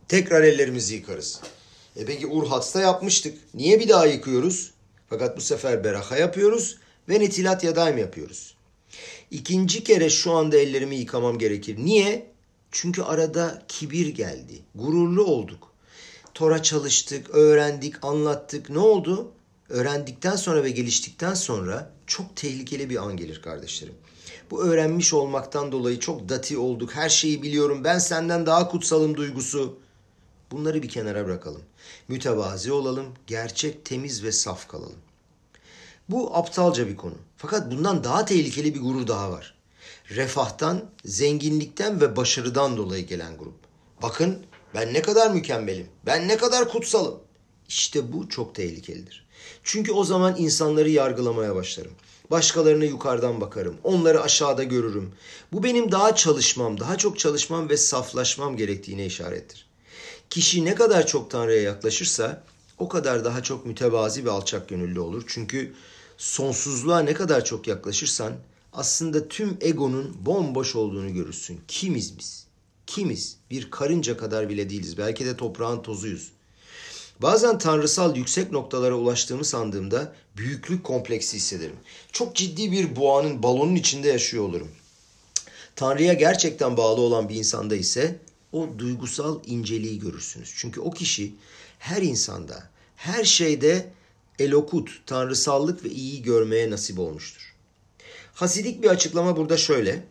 [0.09, 1.41] Tekrar ellerimizi yıkarız.
[1.97, 3.39] E peki Urhats'ta yapmıştık.
[3.55, 4.71] Niye bir daha yıkıyoruz?
[5.09, 6.77] Fakat bu sefer Beraha yapıyoruz
[7.09, 8.55] ve Netilat Yadayim yapıyoruz.
[9.31, 11.77] İkinci kere şu anda ellerimi yıkamam gerekir.
[11.79, 12.33] Niye?
[12.71, 14.63] Çünkü arada kibir geldi.
[14.75, 15.73] Gururlu olduk.
[16.35, 18.71] Tora çalıştık, öğrendik, anlattık.
[18.71, 19.33] Ne oldu?
[19.73, 23.95] öğrendikten sonra ve geliştikten sonra çok tehlikeli bir an gelir kardeşlerim.
[24.51, 26.95] Bu öğrenmiş olmaktan dolayı çok dati olduk.
[26.95, 27.85] Her şeyi biliyorum.
[27.85, 29.79] Ben senden daha kutsalım duygusu.
[30.53, 31.63] Bunları bir kenara bırakalım.
[32.09, 33.07] Mütevazi olalım.
[33.27, 34.99] Gerçek, temiz ve saf kalalım.
[36.09, 37.15] Bu aptalca bir konu.
[37.37, 39.55] Fakat bundan daha tehlikeli bir gurur daha var.
[40.11, 43.55] Refahtan, zenginlikten ve başarıdan dolayı gelen grup.
[44.03, 45.87] Bakın ben ne kadar mükemmelim.
[46.07, 47.21] Ben ne kadar kutsalım.
[47.69, 49.27] İşte bu çok tehlikelidir.
[49.63, 51.93] Çünkü o zaman insanları yargılamaya başlarım.
[52.31, 53.77] Başkalarına yukarıdan bakarım.
[53.85, 55.13] Onları aşağıda görürüm.
[55.53, 59.72] Bu benim daha çalışmam, daha çok çalışmam ve saflaşmam gerektiğine işarettir.
[60.33, 62.43] Kişi ne kadar çok Tanrı'ya yaklaşırsa
[62.79, 65.25] o kadar daha çok mütevazi ve alçak gönüllü olur.
[65.27, 65.73] Çünkü
[66.19, 68.33] sonsuzluğa ne kadar çok yaklaşırsan
[68.73, 71.61] aslında tüm egonun bomboş olduğunu görürsün.
[71.69, 72.47] Kimiz biz?
[72.87, 73.37] Kimiz?
[73.51, 74.99] Bir karınca kadar bile değiliz.
[74.99, 76.33] Belki de toprağın tozuyuz.
[77.23, 81.77] Bazen tanrısal yüksek noktalara ulaştığımı sandığımda büyüklük kompleksi hissederim.
[82.13, 84.71] Çok ciddi bir boğanın balonun içinde yaşıyor olurum.
[85.77, 88.19] Tanrı'ya gerçekten bağlı olan bir insanda ise
[88.53, 90.55] o duygusal inceliği görürsünüz.
[90.57, 91.35] Çünkü o kişi
[91.79, 93.93] her insanda, her şeyde
[94.39, 97.55] elokut, tanrısallık ve iyiyi görmeye nasip olmuştur.
[98.35, 100.05] Hasidik bir açıklama burada şöyle.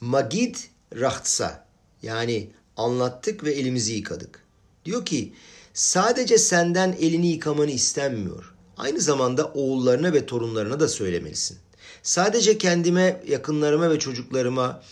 [0.00, 0.56] Magid
[0.96, 1.66] rahtsa
[2.02, 4.44] yani anlattık ve elimizi yıkadık.
[4.84, 5.32] Diyor ki
[5.74, 8.54] sadece senden elini yıkamanı istenmiyor.
[8.76, 11.58] Aynı zamanda oğullarına ve torunlarına da söylemelisin.
[12.02, 14.82] Sadece kendime, yakınlarıma ve çocuklarıma,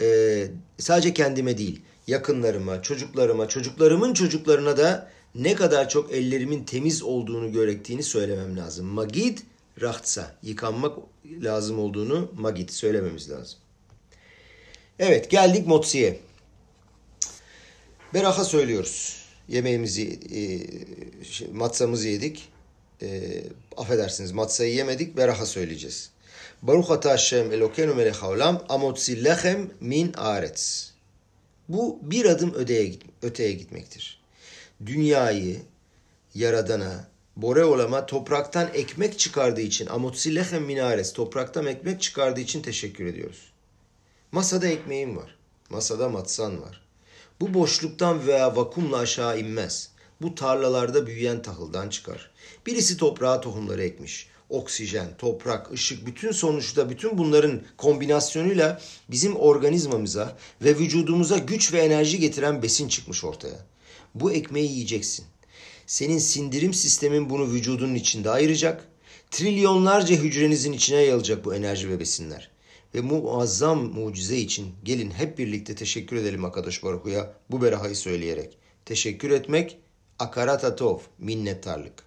[0.00, 7.52] e, sadece kendime değil, yakınlarıma, çocuklarıma, çocuklarımın çocuklarına da ne kadar çok ellerimin temiz olduğunu
[7.52, 8.86] gerektiğini söylemem lazım.
[8.86, 9.38] Magid
[9.80, 10.98] rahtsa, yıkanmak
[11.42, 13.58] lazım olduğunu magid söylememiz lazım.
[14.98, 16.20] Evet geldik motsiye.
[18.14, 19.24] Beraha söylüyoruz.
[19.48, 20.44] Yemeğimizi, e,
[21.24, 22.48] şey, matsamızı yedik.
[23.02, 23.42] E,
[23.76, 26.10] affedersiniz matsayı yemedik, beraha söyleyeceğiz.
[26.62, 30.93] Baruch ata Hashem Elokeinu melech haolam amotzi lechem min aretz.
[31.68, 34.20] Bu bir adım öteye, öteye gitmektir.
[34.86, 35.62] Dünyayı
[36.34, 43.06] yaradana, Boreolam'a topraktan ekmek çıkardığı için amotzi lechem min aretz, topraktan ekmek çıkardığı için teşekkür
[43.06, 43.52] ediyoruz.
[44.32, 45.36] Masada ekmeğim var.
[45.70, 46.84] Masada matsan var.
[47.40, 49.90] Bu boşluktan veya vakumla aşağı inmez.
[50.22, 52.30] Bu tarlalarda büyüyen tahıldan çıkar.
[52.66, 54.28] Birisi toprağa tohumları ekmiş.
[54.48, 58.80] Oksijen, toprak, ışık bütün sonuçta bütün bunların kombinasyonuyla
[59.10, 63.66] bizim organizmamıza ve vücudumuza güç ve enerji getiren besin çıkmış ortaya.
[64.14, 65.24] Bu ekmeği yiyeceksin.
[65.86, 68.88] Senin sindirim sistemin bunu vücudunun içinde ayıracak.
[69.30, 72.54] Trilyonlarca hücrenizin içine yayılacak bu enerji ve besinler
[72.94, 78.58] ve muazzam mucize için gelin hep birlikte teşekkür edelim Akadosh Baruhu'ya bu berahayı söyleyerek.
[78.84, 79.78] Teşekkür etmek
[80.18, 82.02] akarat atov, minnettarlık.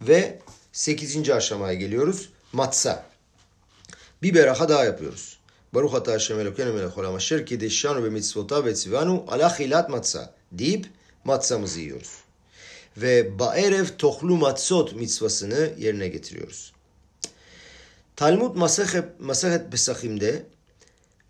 [0.00, 0.38] Ve
[0.72, 2.28] sekizinci aşamaya geliyoruz.
[2.52, 3.06] Matsa.
[4.22, 5.38] Bir beraha daha yapıyoruz.
[5.74, 10.34] Baruch ata Hashem Elokeinu melech olam asher kideşşanu ve mitzvotav ve tzivanu ala hilat matsa
[10.52, 10.86] deyip
[11.24, 12.10] matsamızı yiyoruz.
[12.96, 16.72] Ve ba'erev tohlu matsot mitzvasını yerine getiriyoruz.
[18.16, 18.56] Talmud
[19.18, 20.46] Masahet Pesachim'de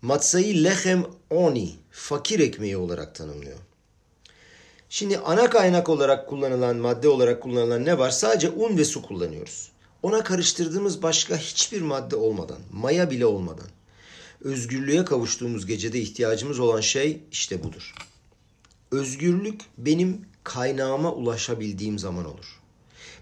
[0.01, 3.57] matsayı lehem oni, fakir ekmeği olarak tanımlıyor.
[4.93, 8.09] Şimdi ana kaynak olarak kullanılan, madde olarak kullanılan ne var?
[8.09, 9.71] Sadece un ve su kullanıyoruz.
[10.03, 13.67] Ona karıştırdığımız başka hiçbir madde olmadan, maya bile olmadan.
[14.41, 17.95] Özgürlüğe kavuştuğumuz gecede ihtiyacımız olan şey işte budur.
[18.91, 22.59] Özgürlük benim kaynağıma ulaşabildiğim zaman olur.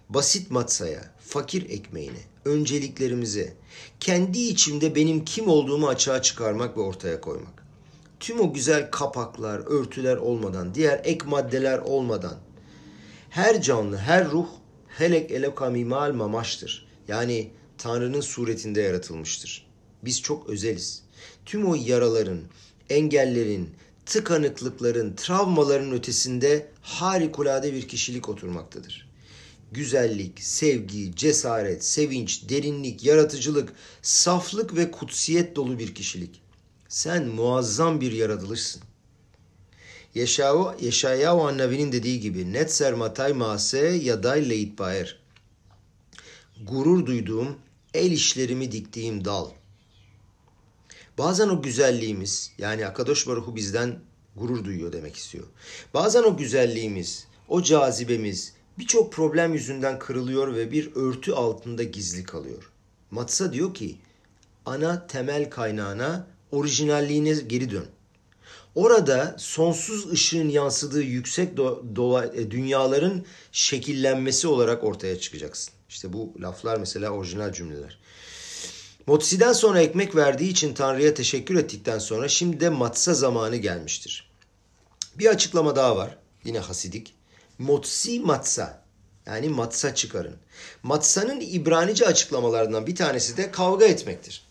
[0.09, 3.53] Basit matsaya, fakir ekmeğine, önceliklerimize,
[3.99, 7.58] kendi içimde benim kim olduğumu açığa çıkarmak ve ortaya koymak.
[8.19, 12.37] Tüm o güzel kapaklar, örtüler olmadan, diğer ek maddeler olmadan
[13.29, 14.47] her canlı, her ruh
[14.87, 16.87] helek elokamimal mamaştır.
[17.07, 19.67] Yani Tanrı'nın suretinde yaratılmıştır.
[20.03, 21.03] Biz çok özeliz.
[21.45, 22.39] Tüm o yaraların,
[22.89, 23.69] engellerin,
[24.05, 29.09] tıkanıklıkların, travmaların ötesinde harikulade bir kişilik oturmaktadır
[29.71, 36.41] güzellik, sevgi, cesaret, sevinç, derinlik, yaratıcılık, saflık ve kutsiyet dolu bir kişilik.
[36.89, 38.81] Sen muazzam bir yaratılışsın.
[40.15, 45.19] Yeşayahu, Yeşayahu Annabi'nin dediği gibi netser matay mase yaday leit baer.
[46.63, 47.57] Gurur duyduğum,
[47.93, 49.49] el işlerimi diktiğim dal.
[51.17, 53.99] Bazen o güzelliğimiz yani Akadosh Baruhu bizden
[54.35, 55.47] gurur duyuyor demek istiyor.
[55.93, 62.71] Bazen o güzelliğimiz, o cazibemiz, birçok problem yüzünden kırılıyor ve bir örtü altında gizli kalıyor.
[63.11, 63.97] Matsa diyor ki
[64.65, 67.85] ana temel kaynağına orijinalliğine geri dön.
[68.75, 75.73] Orada sonsuz ışığın yansıdığı yüksek do- e, dünyaların şekillenmesi olarak ortaya çıkacaksın.
[75.89, 77.99] İşte bu laflar mesela orijinal cümleler.
[79.07, 84.31] Motsi'den sonra ekmek verdiği için Tanrı'ya teşekkür ettikten sonra şimdi de matsa zamanı gelmiştir.
[85.15, 86.17] Bir açıklama daha var.
[86.43, 87.13] Yine hasidik.
[87.57, 88.83] Motsi matsa.
[89.25, 90.35] Yani matsa çıkarın.
[90.83, 94.48] Matsa'nın İbranice açıklamalarından bir tanesi de kavga etmektir.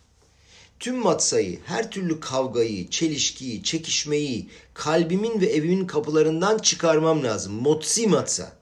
[0.81, 7.53] Tüm matsayı, her türlü kavgayı, çelişkiyi, çekişmeyi kalbimin ve evimin kapılarından çıkarmam lazım.
[7.53, 8.53] Motsi matsa.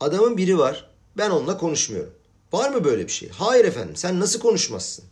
[0.00, 2.12] Adamın biri var, ben onunla konuşmuyorum.
[2.52, 3.28] Var mı böyle bir şey?
[3.28, 5.04] Hayır efendim, sen nasıl konuşmazsın?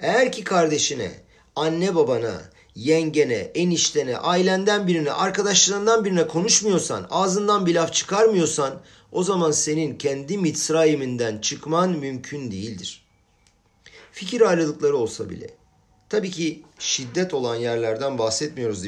[0.00, 1.10] Eğer ki kardeşine,
[1.56, 2.42] anne babana,
[2.74, 8.80] yengene, eniştene, ailenden birine, arkadaşlarından birine konuşmuyorsan, ağzından bir laf çıkarmıyorsan
[9.12, 13.03] o zaman senin kendi Mitzrayim'inden çıkman mümkün değildir.
[14.14, 15.50] Fikir ayrılıkları olsa bile.
[16.08, 18.82] Tabii ki şiddet olan yerlerden bahsetmiyoruz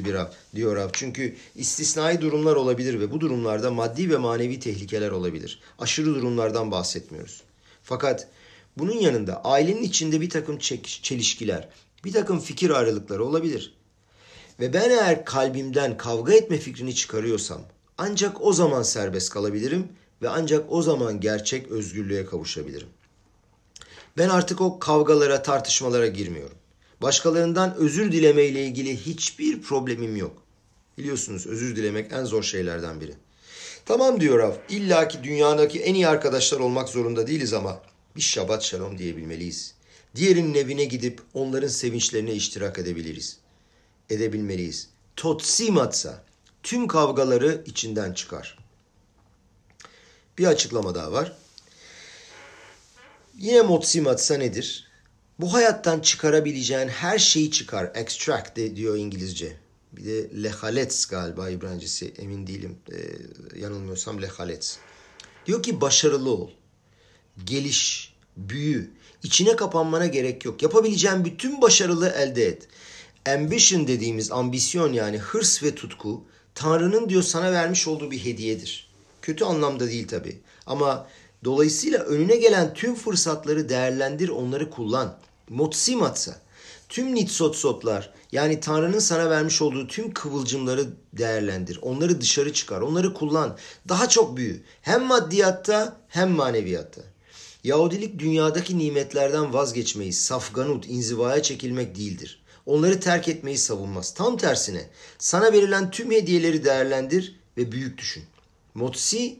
[0.55, 0.91] diyor Rab.
[0.93, 5.61] Çünkü istisnai durumlar olabilir ve bu durumlarda maddi ve manevi tehlikeler olabilir.
[5.79, 7.43] Aşırı durumlardan bahsetmiyoruz.
[7.83, 8.29] Fakat
[8.79, 11.69] bunun yanında ailenin içinde bir takım çelişkiler,
[12.05, 13.75] bir takım fikir ayrılıkları olabilir.
[14.61, 17.63] Ve ben eğer kalbimden kavga etme fikrini çıkarıyorsam
[17.99, 19.89] ancak o zaman serbest kalabilirim
[20.23, 22.89] ve ancak o zaman gerçek özgürlüğe kavuşabilirim.
[24.19, 26.57] Ben artık o kavgalara, tartışmalara girmiyorum.
[27.03, 30.43] Başkalarından özür dileme ile ilgili hiçbir problemim yok.
[30.99, 33.15] Biliyorsunuz özür dilemek en zor şeylerden biri.
[33.87, 37.83] Tamam diyor Rav, illa ki dünyadaki en iyi arkadaşlar olmak zorunda değiliz ama
[38.17, 39.75] bir şabat şalom diyebilmeliyiz.
[40.15, 43.39] Diğerinin evine gidip onların sevinçlerine iştirak edebiliriz.
[44.11, 44.89] Edebilmeliyiz.
[45.17, 46.25] Totsimatsa
[46.63, 48.59] tüm kavgaları içinden çıkar.
[50.39, 51.33] Bir açıklama daha var.
[53.39, 54.89] Yine motsimatsa nedir?
[55.41, 57.91] Bu hayattan çıkarabileceğin her şeyi çıkar.
[57.95, 59.57] Extract de diyor İngilizce.
[59.93, 62.77] Bir de lehalets galiba İbrancesi emin değilim.
[62.93, 62.97] Ee,
[63.61, 64.77] yanılmıyorsam lehalets.
[65.47, 66.51] Diyor ki başarılı ol.
[67.45, 68.91] Geliş, büyü.
[69.23, 70.63] İçine kapanmana gerek yok.
[70.63, 72.69] Yapabileceğin bütün başarılı elde et.
[73.29, 78.91] Ambition dediğimiz ambisyon yani hırs ve tutku Tanrı'nın diyor sana vermiş olduğu bir hediyedir.
[79.23, 80.41] Kötü anlamda değil tabi.
[80.67, 81.09] Ama
[81.47, 85.19] dolayısıyla önüne gelen tüm fırsatları değerlendir, onları kullan.
[85.49, 86.35] Motsimatsa.
[86.89, 91.79] Tüm nitsotsotlar yani Tanrı'nın sana vermiş olduğu tüm kıvılcımları değerlendir.
[91.83, 93.57] Onları dışarı çıkar, onları kullan.
[93.89, 94.63] Daha çok büyü.
[94.83, 97.03] Hem maddiyatta hem maneviyatta.
[97.65, 102.43] Yahudilik dünyadaki nimetlerden vazgeçmeyi, safganut, inzivaya çekilmek değildir.
[102.67, 104.15] Onları terk etmeyi savunmaz.
[104.15, 108.25] Tam tersine sana verilen tüm hediyeleri değerlendir ve büyük düşün.
[108.75, 109.37] Motsi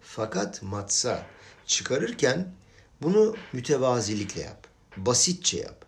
[0.00, 1.33] fakat matsa
[1.66, 2.52] çıkarırken
[3.02, 4.66] bunu mütevazilikle yap.
[4.96, 5.84] Basitçe yap.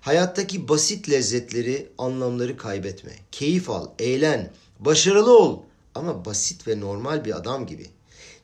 [0.00, 3.12] Hayattaki basit lezzetleri, anlamları kaybetme.
[3.32, 5.62] Keyif al, eğlen, başarılı ol
[5.94, 7.86] ama basit ve normal bir adam gibi.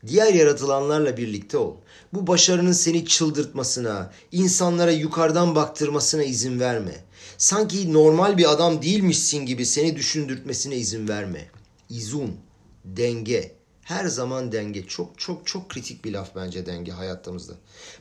[0.07, 1.77] Diğer yaratılanlarla birlikte ol.
[2.12, 7.05] Bu başarının seni çıldırtmasına, insanlara yukarıdan baktırmasına izin verme.
[7.38, 11.51] Sanki normal bir adam değilmişsin gibi seni düşündürtmesine izin verme.
[11.88, 12.37] İzun,
[12.85, 14.87] denge, her zaman denge.
[14.87, 17.53] Çok çok çok kritik bir laf bence denge hayatımızda.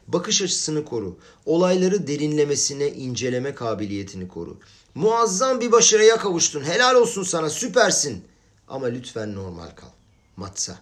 [0.07, 1.17] Bakış açısını koru.
[1.45, 4.57] Olayları derinlemesine inceleme kabiliyetini koru.
[4.95, 6.63] Muazzam bir başarıya kavuştun.
[6.63, 8.23] Helal olsun sana süpersin.
[8.67, 9.87] Ama lütfen normal kal.
[10.37, 10.79] Matsa.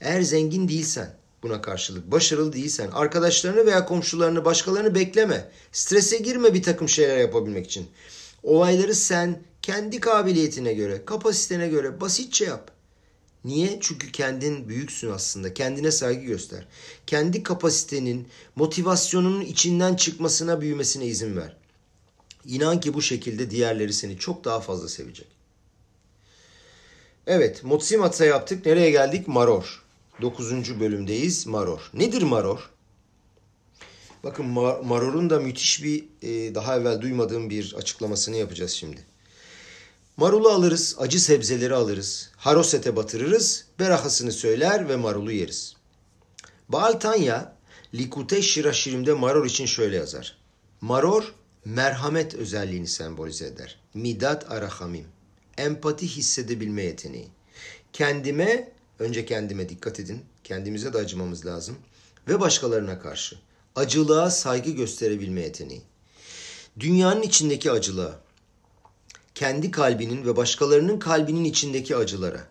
[0.00, 5.50] Eğer zengin değilsen, buna karşılık başarılı değilsen, arkadaşlarını veya komşularını, başkalarını bekleme.
[5.72, 7.86] Strese girme bir takım şeyler yapabilmek için.
[8.42, 12.70] Olayları sen kendi kabiliyetine göre, kapasitene göre basitçe yap.
[13.44, 13.78] Niye?
[13.80, 15.54] Çünkü kendin büyüksün aslında.
[15.54, 16.66] Kendine saygı göster.
[17.06, 21.56] Kendi kapasitenin, motivasyonunun içinden çıkmasına, büyümesine izin ver.
[22.44, 25.26] İnan ki bu şekilde diğerleri seni çok daha fazla sevecek.
[27.26, 28.66] Evet, Motsimatsa yaptık.
[28.66, 29.28] Nereye geldik?
[29.28, 29.82] Maror.
[30.20, 30.80] 9.
[30.80, 31.46] bölümdeyiz.
[31.46, 31.90] Maror.
[31.94, 32.70] Nedir maror?
[34.24, 39.09] Bakın marorun da müthiş bir e, daha evvel duymadığım bir açıklamasını yapacağız şimdi.
[40.20, 45.74] Marulu alırız, acı sebzeleri alırız, harosete batırırız, berahasını söyler ve marulu yeriz.
[46.68, 47.56] Baal Tanya,
[47.94, 50.36] Likute Şiraşirim'de maror için şöyle yazar.
[50.80, 53.80] Maror, merhamet özelliğini sembolize eder.
[53.94, 55.06] Midat arahamim,
[55.58, 57.28] empati hissedebilme yeteneği.
[57.92, 61.76] Kendime, önce kendime dikkat edin, kendimize de acımamız lazım
[62.28, 63.38] ve başkalarına karşı.
[63.76, 65.82] Acılığa saygı gösterebilme yeteneği.
[66.80, 68.20] Dünyanın içindeki acılığa,
[69.40, 72.46] kendi kalbinin ve başkalarının kalbinin içindeki acılara.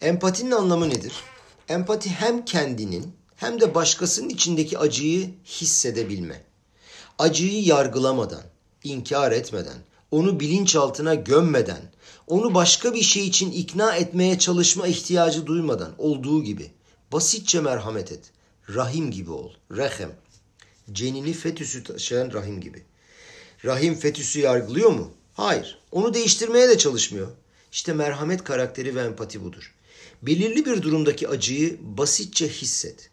[0.00, 1.12] Empatinin anlamı nedir?
[1.68, 6.44] Empati hem kendinin hem de başkasının içindeki acıyı hissedebilme.
[7.18, 8.42] Acıyı yargılamadan,
[8.84, 9.78] inkar etmeden,
[10.10, 11.92] onu bilinçaltına gömmeden,
[12.26, 16.70] onu başka bir şey için ikna etmeye çalışma ihtiyacı duymadan olduğu gibi
[17.12, 18.32] basitçe merhamet et.
[18.74, 19.50] Rahim gibi ol.
[19.70, 20.12] Rehem.
[20.92, 22.82] Cenini fetüsü taşıyan rahim gibi.
[23.64, 25.15] Rahim fetüsü yargılıyor mu?
[25.36, 25.78] Hayır.
[25.92, 27.28] Onu değiştirmeye de çalışmıyor.
[27.72, 29.74] İşte merhamet karakteri ve empati budur.
[30.22, 33.10] Belirli bir durumdaki acıyı basitçe hisset.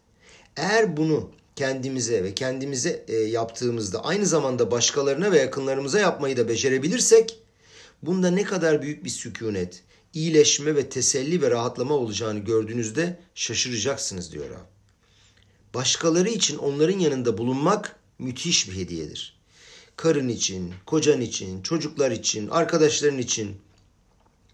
[0.56, 7.38] Eğer bunu kendimize ve kendimize e, yaptığımızda aynı zamanda başkalarına ve yakınlarımıza yapmayı da becerebilirsek
[8.02, 9.82] bunda ne kadar büyük bir sükunet,
[10.14, 14.68] iyileşme ve teselli ve rahatlama olacağını gördüğünüzde şaşıracaksınız diyor abi.
[15.74, 19.33] Başkaları için onların yanında bulunmak müthiş bir hediyedir
[19.96, 23.56] karın için, kocan için, çocuklar için, arkadaşların için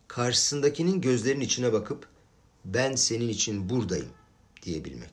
[0.08, 2.06] karşısındakinin gözlerinin içine bakıp
[2.64, 4.08] ben senin için buradayım
[4.62, 5.10] diyebilmek.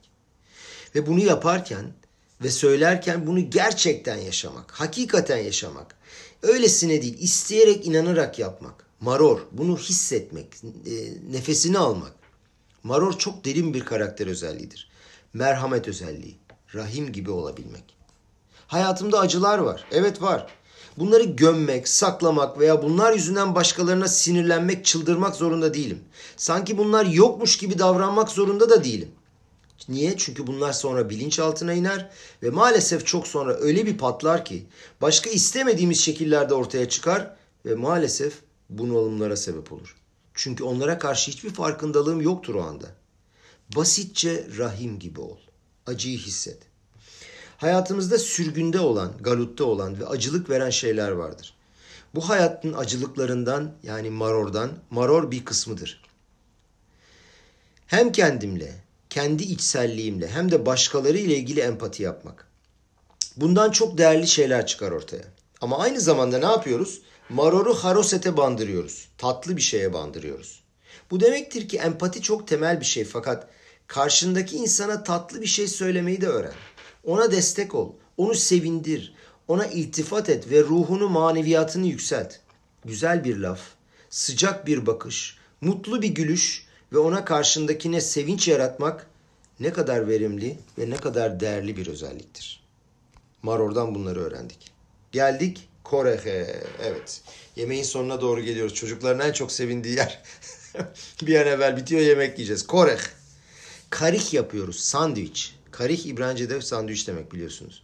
[0.95, 1.93] Ve bunu yaparken
[2.41, 5.97] ve söylerken bunu gerçekten yaşamak, hakikaten yaşamak.
[6.41, 8.87] Öylesine değil, isteyerek, inanarak yapmak.
[8.99, 10.91] Maror, bunu hissetmek, e,
[11.31, 12.13] nefesini almak.
[12.83, 14.89] Maror çok derin bir karakter özelliğidir.
[15.33, 16.35] Merhamet özelliği,
[16.75, 17.96] rahim gibi olabilmek.
[18.67, 19.85] Hayatımda acılar var.
[19.91, 20.47] Evet var.
[20.97, 25.99] Bunları gömmek, saklamak veya bunlar yüzünden başkalarına sinirlenmek, çıldırmak zorunda değilim.
[26.37, 29.11] Sanki bunlar yokmuş gibi davranmak zorunda da değilim.
[29.89, 30.17] Niye?
[30.17, 32.09] Çünkü bunlar sonra bilinçaltına iner
[32.43, 34.65] ve maalesef çok sonra öyle bir patlar ki
[35.01, 38.33] başka istemediğimiz şekillerde ortaya çıkar ve maalesef
[38.69, 39.95] bunalımlara sebep olur.
[40.33, 42.87] Çünkü onlara karşı hiçbir farkındalığım yoktur o anda.
[43.75, 45.37] Basitçe rahim gibi ol.
[45.85, 46.57] Acıyı hisset.
[47.57, 51.53] Hayatımızda sürgünde olan, galutta olan ve acılık veren şeyler vardır.
[52.15, 56.01] Bu hayatın acılıklarından yani marordan, maror bir kısmıdır.
[57.87, 58.75] Hem kendimle,
[59.09, 62.47] kendi içselliğimle hem de başkaları ile ilgili empati yapmak.
[63.37, 65.23] Bundan çok değerli şeyler çıkar ortaya.
[65.61, 67.01] Ama aynı zamanda ne yapıyoruz?
[67.29, 69.07] Maroru harosete bandırıyoruz.
[69.17, 70.63] Tatlı bir şeye bandırıyoruz.
[71.11, 73.47] Bu demektir ki empati çok temel bir şey fakat
[73.87, 76.53] karşındaki insana tatlı bir şey söylemeyi de öğren.
[77.07, 79.13] Ona destek ol, onu sevindir,
[79.47, 82.35] ona iltifat et ve ruhunu, maneviyatını yükselt.
[82.85, 83.59] Güzel bir laf,
[84.09, 89.07] sıcak bir bakış, mutlu bir gülüş ve ona karşındakine sevinç yaratmak
[89.59, 92.63] ne kadar verimli ve ne kadar değerli bir özelliktir.
[93.41, 94.71] Maror'dan bunları öğrendik.
[95.11, 96.63] Geldik Korehe.
[96.83, 97.21] Evet.
[97.55, 98.73] Yemeğin sonuna doğru geliyoruz.
[98.73, 100.23] Çocukların en çok sevindiği yer.
[101.21, 102.67] bir an evvel bitiyor yemek yiyeceğiz.
[102.67, 102.99] Koreh.
[103.89, 104.79] Karih yapıyoruz.
[104.79, 105.56] Sandviç.
[105.77, 107.83] Karih İbranice'de sandviç demek biliyorsunuz.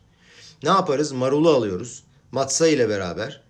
[0.63, 1.11] Ne yaparız?
[1.11, 2.03] Marulu alıyoruz.
[2.31, 3.41] Matsa ile beraber.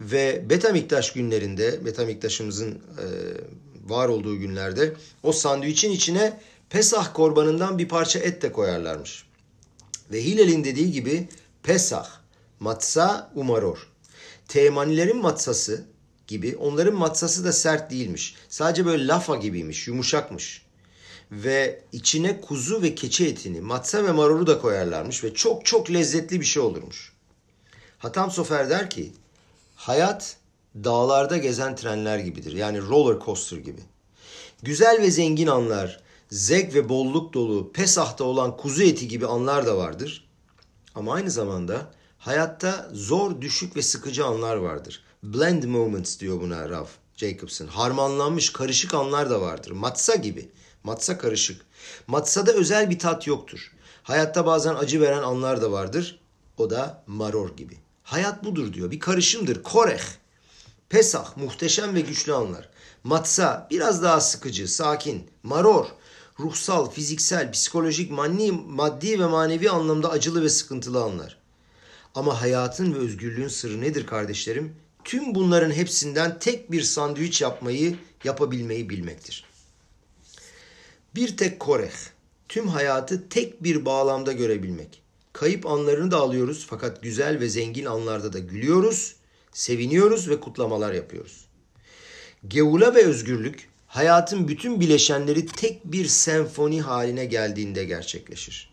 [0.00, 3.06] Ve Betamiktaş günlerinde, Betamiktaş'ımızın e,
[3.90, 6.40] var olduğu günlerde o sandviçin içine
[6.70, 9.24] Pesah korbanından bir parça et de koyarlarmış.
[10.12, 11.28] Ve Hilal'in dediği gibi
[11.62, 12.08] Pesah,
[12.60, 13.88] matsa, umaror.
[14.48, 15.84] Teğmanilerin matsası
[16.26, 18.34] gibi onların matsası da sert değilmiş.
[18.48, 20.62] Sadece böyle lafa gibiymiş, yumuşakmış.
[21.32, 26.40] Ve içine kuzu ve keçi etini, matsa ve maroru da koyarlarmış ve çok çok lezzetli
[26.40, 27.12] bir şey olurmuş.
[27.98, 29.12] Hatam Sofer der ki,
[29.74, 30.36] hayat
[30.74, 32.52] dağlarda gezen trenler gibidir.
[32.52, 33.80] Yani roller coaster gibi.
[34.62, 39.76] Güzel ve zengin anlar, zevk ve bolluk dolu, Pesah'ta olan kuzu eti gibi anlar da
[39.76, 40.28] vardır.
[40.94, 45.04] Ama aynı zamanda hayatta zor, düşük ve sıkıcı anlar vardır.
[45.22, 47.66] Blend moments diyor buna Ralph Jacobson.
[47.66, 49.70] Harmanlanmış, karışık anlar da vardır.
[49.70, 50.48] Matsa gibi.
[50.84, 51.62] Matsa karışık.
[52.06, 53.72] Matsada özel bir tat yoktur.
[54.02, 56.20] Hayatta bazen acı veren anlar da vardır.
[56.56, 57.76] O da maror gibi.
[58.02, 58.90] Hayat budur diyor.
[58.90, 59.62] Bir karışımdır.
[59.62, 60.02] Koreh.
[60.88, 62.68] Pesah muhteşem ve güçlü anlar.
[63.04, 65.30] Matsa biraz daha sıkıcı, sakin.
[65.42, 65.86] Maror
[66.40, 71.38] ruhsal, fiziksel, psikolojik, maddi, maddi ve manevi anlamda acılı ve sıkıntılı anlar.
[72.14, 74.76] Ama hayatın ve özgürlüğün sırrı nedir kardeşlerim?
[75.04, 79.44] Tüm bunların hepsinden tek bir sandviç yapmayı, yapabilmeyi bilmektir.
[81.14, 81.92] Bir tek koreh,
[82.48, 85.02] tüm hayatı tek bir bağlamda görebilmek.
[85.32, 89.16] Kayıp anlarını da alıyoruz fakat güzel ve zengin anlarda da gülüyoruz,
[89.52, 91.44] seviniyoruz ve kutlamalar yapıyoruz.
[92.48, 98.72] Geula ve özgürlük hayatın bütün bileşenleri tek bir senfoni haline geldiğinde gerçekleşir.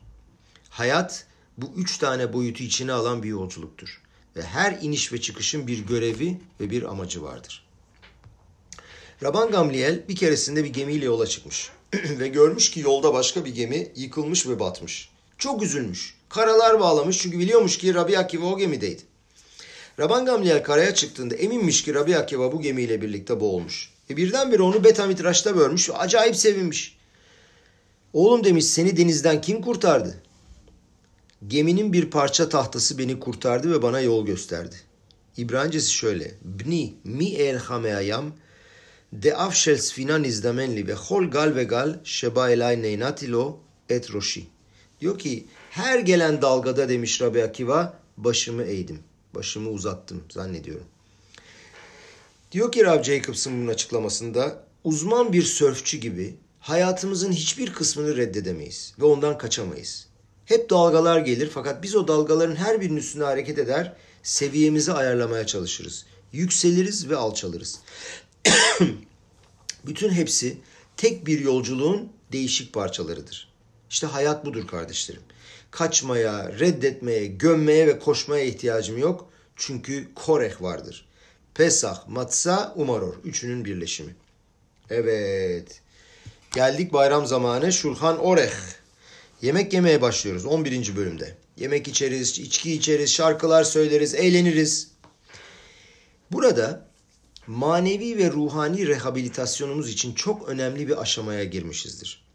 [0.69, 1.25] Hayat
[1.57, 4.01] bu üç tane boyutu içine alan bir yolculuktur.
[4.35, 7.65] Ve her iniş ve çıkışın bir görevi ve bir amacı vardır.
[9.23, 11.71] Raban Gamliel bir keresinde bir gemiyle yola çıkmış.
[11.93, 15.09] Ve görmüş ki yolda başka bir gemi yıkılmış ve batmış.
[15.37, 16.15] Çok üzülmüş.
[16.29, 19.01] Karalar bağlamış çünkü biliyormuş ki Rabbi Akiva o gemideydi.
[19.99, 23.89] Raban Gamliel karaya çıktığında eminmiş ki Rabbi Akiva bu gemiyle birlikte boğulmuş.
[24.09, 25.89] E birdenbire onu Betamitraş'ta görmüş.
[25.93, 26.97] Acayip sevinmiş.
[28.13, 30.15] Oğlum demiş seni denizden kim kurtardı?
[31.47, 34.75] Geminin bir parça tahtası beni kurtardı ve bana yol gösterdi.
[35.37, 36.31] İbranicesi şöyle.
[36.41, 38.33] Bni mi el hameayam
[39.14, 44.47] de afşel sfina nizdamenli ve hol gal ve gal şeba elay neynatilo et roşi.
[45.01, 48.99] Diyor ki her gelen dalgada demiş Rabbi Akiva başımı eğdim.
[49.36, 50.86] Başımı uzattım zannediyorum.
[52.51, 59.05] Diyor ki Rob Jacobson bunun açıklamasında uzman bir sörfçü gibi hayatımızın hiçbir kısmını reddedemeyiz ve
[59.05, 60.07] ondan kaçamayız.
[60.45, 63.93] Hep dalgalar gelir fakat biz o dalgaların her birinin üstünde hareket eder,
[64.24, 66.05] seviyemizi ayarlamaya çalışırız.
[66.32, 67.80] Yükseliriz ve alçalırız.
[69.85, 70.57] Bütün hepsi
[70.97, 73.49] tek bir yolculuğun değişik parçalarıdır.
[73.89, 75.21] İşte hayat budur kardeşlerim.
[75.71, 79.29] Kaçmaya, reddetmeye, gömmeye ve koşmaya ihtiyacım yok.
[79.55, 81.05] Çünkü koreh vardır.
[81.53, 83.13] Pesah, Matsa, Umaror.
[83.23, 84.15] Üçünün birleşimi.
[84.89, 85.81] Evet.
[86.53, 87.73] Geldik bayram zamanı.
[87.73, 88.53] Şulhan Oreh.
[89.41, 90.95] Yemek yemeye başlıyoruz 11.
[90.95, 91.37] bölümde.
[91.57, 94.91] Yemek içeriz, içki içeriz, şarkılar söyleriz, eğleniriz.
[96.31, 96.88] Burada
[97.49, 102.25] manevi ve ruhani rehabilitasyonumuz için çok önemli bir aşamaya girmişizdir.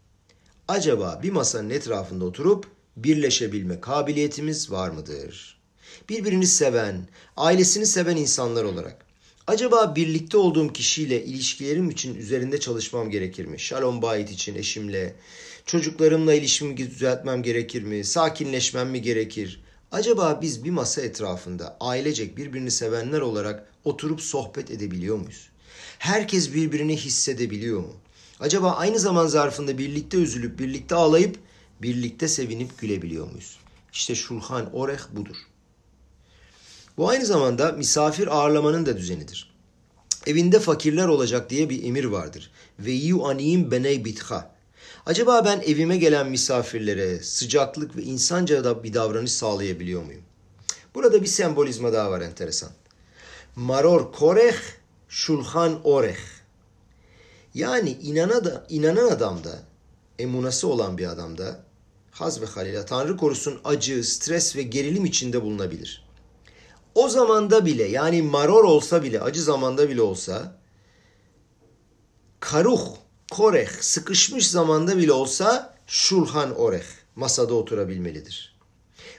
[0.67, 5.61] Acaba bir masanın etrafında oturup birleşebilme kabiliyetimiz var mıdır?
[6.09, 7.07] Birbirini seven,
[7.37, 9.05] ailesini seven insanlar olarak
[9.47, 13.59] Acaba birlikte olduğum kişiyle ilişkilerim için üzerinde çalışmam gerekir mi?
[13.59, 15.15] Shalom bayit için eşimle,
[15.65, 18.03] çocuklarımla ilişkimi düzeltmem gerekir mi?
[18.03, 19.63] Sakinleşmem mi gerekir?
[19.91, 25.49] Acaba biz bir masa etrafında ailecek birbirini sevenler olarak oturup sohbet edebiliyor muyuz?
[25.99, 27.93] Herkes birbirini hissedebiliyor mu?
[28.39, 31.39] Acaba aynı zaman zarfında birlikte üzülüp birlikte ağlayıp
[31.81, 33.57] birlikte sevinip gülebiliyor muyuz?
[33.93, 35.35] İşte Şulhan Oreh budur.
[36.97, 39.55] Bu aynı zamanda misafir ağırlamanın da düzenidir.
[40.27, 42.51] Evinde fakirler olacak diye bir emir vardır.
[42.79, 44.55] Ve yu aniyim beney bitha.
[45.05, 50.21] Acaba ben evime gelen misafirlere sıcaklık ve insanca da bir davranış sağlayabiliyor muyum?
[50.95, 52.69] Burada bir sembolizma daha var enteresan.
[53.55, 54.55] Maror koreh,
[55.09, 56.17] şulhan oreh.
[57.53, 59.63] Yani inana da, inanan adamda,
[60.19, 61.63] emunası olan bir adamda,
[62.11, 66.07] haz ve halila, Tanrı korusun acı, stres ve gerilim içinde bulunabilir.
[66.95, 70.57] O zamanda bile yani maror olsa bile, acı zamanda bile olsa,
[72.39, 72.95] karuh,
[73.31, 76.85] koreh, sıkışmış zamanda bile olsa, şulhan oreh,
[77.15, 78.55] masada oturabilmelidir.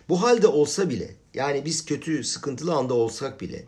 [0.08, 3.64] Bu halde olsa bile, yani biz kötü, sıkıntılı anda olsak bile,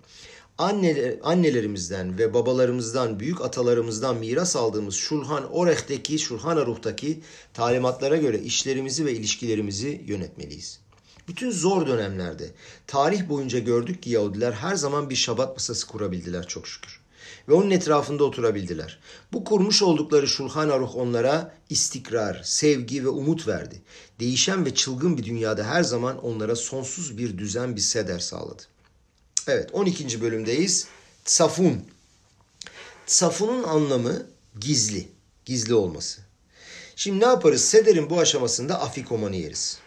[0.59, 7.20] anneler, annelerimizden ve babalarımızdan, büyük atalarımızdan miras aldığımız Şulhan Oreh'teki, Şulhan Aruh'taki
[7.54, 10.80] talimatlara göre işlerimizi ve ilişkilerimizi yönetmeliyiz.
[11.28, 12.50] Bütün zor dönemlerde
[12.86, 17.00] tarih boyunca gördük ki Yahudiler her zaman bir şabat masası kurabildiler çok şükür.
[17.48, 18.98] Ve onun etrafında oturabildiler.
[19.32, 23.82] Bu kurmuş oldukları Şulhan Aruh onlara istikrar, sevgi ve umut verdi.
[24.20, 28.62] Değişen ve çılgın bir dünyada her zaman onlara sonsuz bir düzen, bir seder sağladı.
[29.47, 30.20] Evet 12.
[30.20, 30.86] bölümdeyiz.
[31.24, 31.84] Tsafun.
[33.07, 34.26] Tsafun'un anlamı
[34.61, 35.09] gizli.
[35.45, 36.20] Gizli olması.
[36.97, 37.64] Şimdi ne yaparız?
[37.64, 39.78] Seder'in bu aşamasında afikomanı yeriz.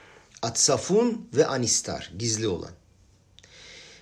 [0.41, 2.11] Atsafun ve anistar.
[2.19, 2.71] Gizli olan.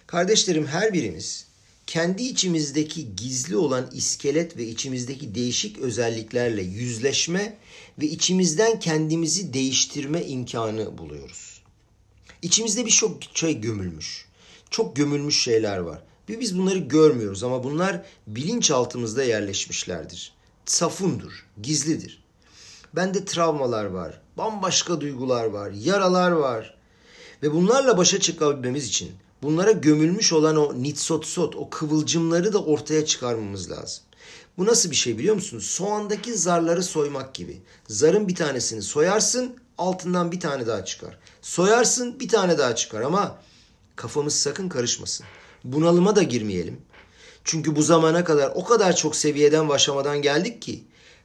[0.07, 1.45] Kardeşlerim her birimiz
[1.87, 7.57] kendi içimizdeki gizli olan iskelet ve içimizdeki değişik özelliklerle yüzleşme
[7.99, 11.61] ve içimizden kendimizi değiştirme imkanı buluyoruz.
[12.41, 14.28] İçimizde birçok şey gömülmüş
[14.69, 16.03] çok gömülmüş şeyler var.
[16.27, 20.33] Biz bunları görmüyoruz ama bunlar bilinçaltımızda yerleşmişlerdir.
[20.65, 22.23] Safundur, gizlidir.
[22.95, 26.77] Bende travmalar var, bambaşka duygular var, yaralar var.
[27.43, 29.11] Ve bunlarla başa çıkabilmemiz için
[29.43, 34.03] bunlara gömülmüş olan o nitsotsot, o kıvılcımları da ortaya çıkarmamız lazım.
[34.57, 35.65] Bu nasıl bir şey biliyor musunuz?
[35.65, 37.61] Soğandaki zarları soymak gibi.
[37.87, 41.19] Zarın bir tanesini soyarsın, altından bir tane daha çıkar.
[41.41, 43.37] Soyarsın, bir tane daha çıkar ama
[43.99, 45.25] Kafamız sakın karışmasın.
[45.63, 46.81] Bunalıma da girmeyelim.
[47.43, 50.83] Çünkü bu zamana kadar o kadar çok seviyeden başlamadan geldik ki.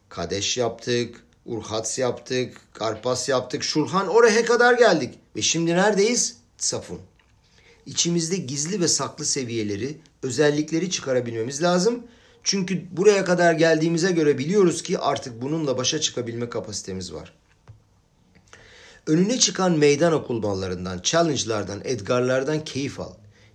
[0.08, 5.14] Kadeş yaptık, Urhats yaptık, Karpas yaptık, Şulhan oraya kadar geldik.
[5.36, 6.36] Ve şimdi neredeyiz?
[6.56, 7.00] Safun.
[7.86, 12.02] İçimizde gizli ve saklı seviyeleri, özellikleri çıkarabilmemiz lazım.
[12.42, 17.32] Çünkü buraya kadar geldiğimize göre biliyoruz ki artık bununla başa çıkabilme kapasitemiz var.
[19.06, 23.12] Önüne çıkan meydan okulmalarından, challenge'lardan, edgarlardan keyif al.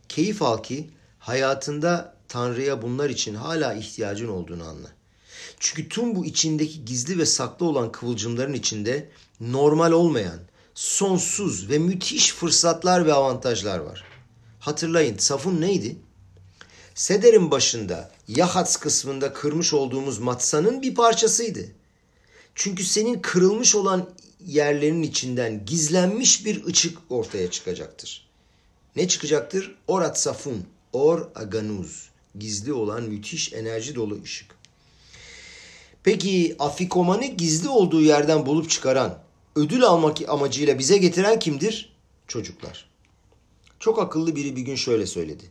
[0.09, 0.89] Keyif al ki
[1.19, 4.87] hayatında Tanrı'ya bunlar için hala ihtiyacın olduğunu anla.
[5.59, 9.09] Çünkü tüm bu içindeki gizli ve saklı olan kıvılcımların içinde
[9.41, 10.39] normal olmayan,
[10.75, 14.03] sonsuz ve müthiş fırsatlar ve avantajlar var.
[14.59, 15.95] Hatırlayın Safun neydi?
[16.95, 21.65] Seder'in başında Yahats kısmında kırmış olduğumuz matsanın bir parçasıydı.
[22.55, 24.09] Çünkü senin kırılmış olan
[24.45, 28.29] yerlerin içinden gizlenmiş bir ışık ortaya çıkacaktır.
[28.95, 29.75] Ne çıkacaktır?
[29.87, 32.09] Orat safun, or aganuz.
[32.39, 34.55] Gizli olan müthiş enerji dolu ışık.
[36.03, 39.19] Peki afikomanı gizli olduğu yerden bulup çıkaran,
[39.55, 41.93] ödül almak amacıyla bize getiren kimdir?
[42.27, 42.89] Çocuklar.
[43.79, 45.43] Çok akıllı biri bir gün şöyle söyledi.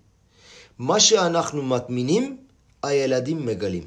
[0.79, 2.41] Maşa nahnu matminim
[2.83, 3.87] ayeladim megalim.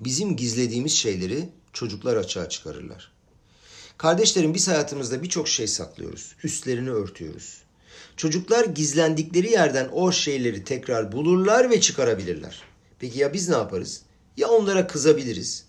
[0.00, 3.17] Bizim gizlediğimiz şeyleri çocuklar açığa çıkarırlar.
[3.98, 6.34] Kardeşlerim biz hayatımızda birçok şey saklıyoruz.
[6.44, 7.62] Üstlerini örtüyoruz.
[8.16, 12.62] Çocuklar gizlendikleri yerden o şeyleri tekrar bulurlar ve çıkarabilirler.
[12.98, 14.02] Peki ya biz ne yaparız?
[14.36, 15.64] Ya onlara kızabiliriz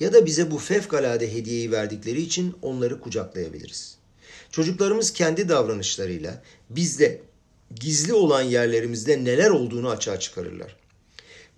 [0.00, 3.96] ya da bize bu fevkalade hediyeyi verdikleri için onları kucaklayabiliriz.
[4.50, 7.22] Çocuklarımız kendi davranışlarıyla bizde
[7.80, 10.76] gizli olan yerlerimizde neler olduğunu açığa çıkarırlar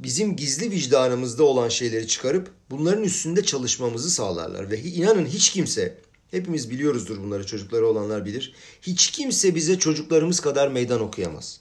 [0.02, 4.70] bizim gizli vicdanımızda olan şeyleri çıkarıp bunların üstünde çalışmamızı sağlarlar.
[4.70, 5.98] Ve inanın hiç kimse,
[6.30, 8.54] hepimiz biliyoruzdur bunları çocukları olanlar bilir.
[8.82, 11.60] Hiç kimse bize çocuklarımız kadar meydan okuyamaz.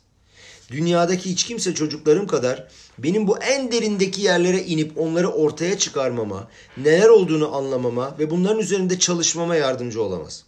[0.72, 2.68] Dünyadaki hiç kimse çocuklarım kadar
[2.98, 9.00] benim bu en derindeki yerlere inip onları ortaya çıkarmama, neler olduğunu anlamama ve bunların üzerinde
[9.00, 10.44] çalışmama yardımcı olamaz.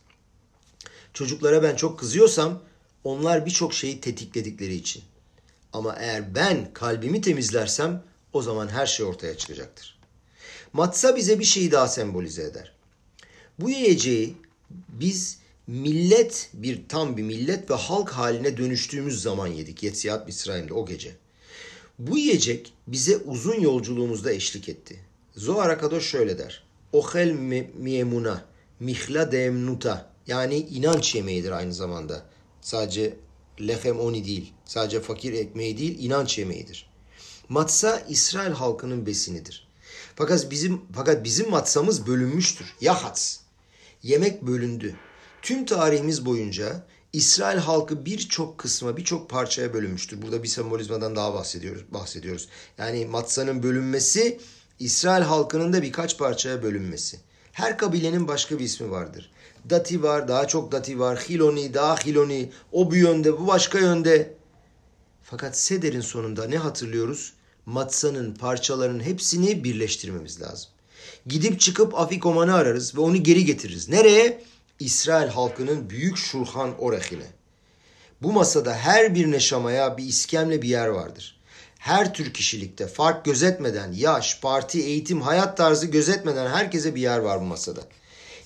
[1.14, 2.60] Çocuklara ben çok kızıyorsam
[3.04, 5.04] onlar birçok şeyi tetikledikleri için.
[5.74, 8.04] Ama eğer ben kalbimi temizlersem
[8.34, 10.00] o zaman her şey ortaya çıkacaktır.
[10.74, 12.72] Matsa bize bir şeyi daha sembolize eder.
[13.60, 14.36] Bu yiyeceği
[14.90, 19.84] biz millet bir tam bir millet ve halk haline dönüştüğümüz zaman yedik.
[19.84, 21.16] Yetsiyat Misraim'de o gece.
[22.00, 25.00] Bu yiyecek bize uzun yolculuğumuzda eşlik etti.
[25.36, 26.64] Zohar Akadosh şöyle der.
[26.94, 27.32] Ohel
[27.78, 28.46] miemuna,
[28.80, 30.12] mihla demnuta.
[30.28, 32.26] Yani inanç yemeğidir aynı zamanda.
[32.62, 33.14] Sadece
[33.60, 36.90] lehem oni değil, sadece fakir ekmeği değil, inanç yemeğidir.
[37.50, 39.68] Matsa İsrail halkının besinidir.
[40.16, 42.74] Fakat bizim fakat bizim matsamız bölünmüştür.
[42.82, 43.38] Yahats.
[44.04, 44.96] Yemek bölündü.
[45.42, 50.22] Tüm tarihimiz boyunca İsrail halkı birçok kısma, birçok parçaya bölünmüştür.
[50.22, 51.84] Burada bir sembolizmadan daha bahsediyoruz.
[51.94, 52.48] bahsediyoruz.
[52.78, 54.40] Yani matsanın bölünmesi,
[54.80, 57.20] İsrail halkının da birkaç parçaya bölünmesi.
[57.52, 59.32] Her kabilenin başka bir ismi vardır.
[59.70, 61.20] Dati var, daha çok dati var.
[61.20, 62.50] Hiloni, daha hiloni.
[62.72, 64.41] O bir yönde, bu başka yönde.
[65.32, 67.34] Fakat Seder'in sonunda ne hatırlıyoruz?
[67.66, 70.70] Matsanın parçalarının hepsini birleştirmemiz lazım.
[71.26, 73.90] Gidip çıkıp Afikoman'ı ararız ve onu geri getiririz.
[73.90, 74.44] Nereye?
[74.80, 77.28] İsrail halkının büyük Şurhan Orehine.
[78.22, 81.40] Bu masada her bir neşamaya bir iskemle bir yer vardır.
[81.78, 87.42] Her tür kişilikte fark gözetmeden, yaş, parti, eğitim, hayat tarzı gözetmeden herkese bir yer var
[87.42, 87.82] bu masada.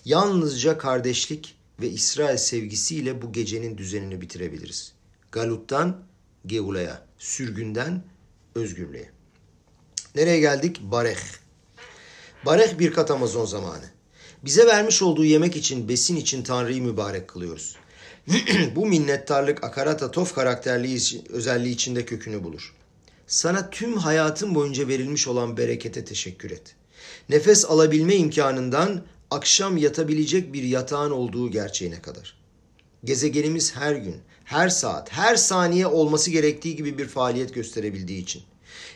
[0.06, 4.92] Yalnızca kardeşlik ve İsrail sevgisiyle bu gecenin düzenini bitirebiliriz.
[5.32, 6.06] Galut'tan
[6.48, 8.04] Geula'ya, sürgünden
[8.56, 9.10] özgürlüğe.
[10.16, 10.82] Nereye geldik?
[10.82, 11.20] Bareh.
[12.46, 13.86] Bareh bir kat Amazon zamanı.
[14.46, 17.76] Bize vermiş olduğu yemek için, besin için Tanrı'yı mübarek kılıyoruz.
[18.76, 22.74] Bu minnettarlık Akarata Tof karakterli özelliği içinde kökünü bulur.
[23.28, 26.76] Sana tüm hayatın boyunca verilmiş olan berekete teşekkür et.
[27.30, 32.38] Nefes alabilme imkanından akşam yatabilecek bir yatağın olduğu gerçeğine kadar.
[33.04, 34.16] Gezegenimiz her gün,
[34.46, 38.44] her saat, her saniye olması gerektiği gibi bir faaliyet gösterebildiği için.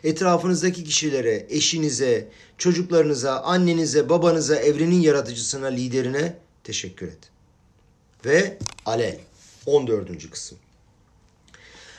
[0.04, 2.28] Etrafınızdaki kişilere, eşinize,
[2.58, 7.20] çocuklarınıza, annenize, babanıza, evrenin yaratıcısına, liderine teşekkür et.
[8.26, 9.18] Ve alel
[9.66, 10.30] 14.
[10.32, 10.58] kısım.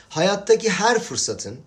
[0.09, 1.59] Hayattaki her fırsatın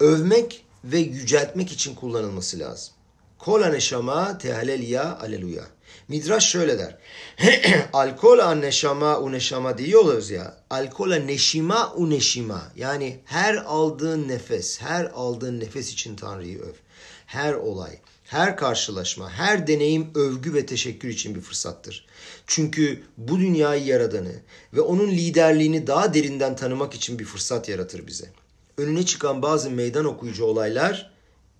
[0.00, 2.94] övmek ve yüceltmek için kullanılması lazım.
[3.38, 5.64] Kola neşama tehaleliya aleluya.
[6.08, 6.98] Midraş şöyle der.
[7.92, 10.56] Alkola neşama u neşama diyoruz ya.
[10.70, 12.72] Alkola neşima u neşima.
[12.76, 16.72] Yani her aldığın nefes, her aldığın nefes için Tanrı'yı öv.
[17.26, 22.06] Her olay, her karşılaşma, her deneyim övgü ve teşekkür için bir fırsattır.
[22.46, 24.32] Çünkü bu dünyayı yaradanı
[24.72, 28.30] ve onun liderliğini daha derinden tanımak için bir fırsat yaratır bize.
[28.78, 31.12] Önüne çıkan bazı meydan okuyucu olaylar,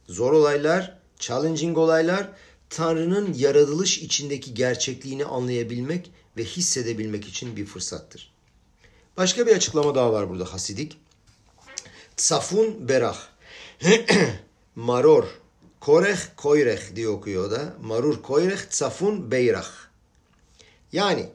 [0.08, 2.28] zor olaylar, challenging olaylar
[2.70, 8.32] Tanrı'nın yaratılış içindeki gerçekliğini anlayabilmek ve hissedebilmek için bir fırsattır.
[9.16, 10.98] Başka bir açıklama daha var burada Hasidik.
[12.16, 13.18] Tsafun berah.
[14.76, 15.24] Maror
[15.80, 17.74] koreh koyreh diye okuyor da.
[17.82, 19.70] Marur koyreh tsafun beyrah.
[20.92, 21.28] Yani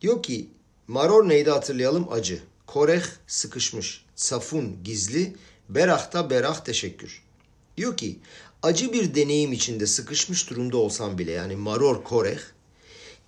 [0.00, 0.48] diyor ki
[0.88, 2.42] maror neydi hatırlayalım acı.
[2.66, 4.04] Koreh sıkışmış.
[4.16, 5.36] Tsafun gizli.
[5.68, 7.22] Berah da berah teşekkür.
[7.76, 8.18] Diyor ki
[8.62, 12.40] acı bir deneyim içinde sıkışmış durumda olsam bile yani maror koreh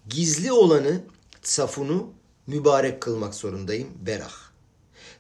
[0.09, 1.01] gizli olanı
[1.43, 2.12] safunu
[2.47, 4.35] mübarek kılmak zorundayım berah.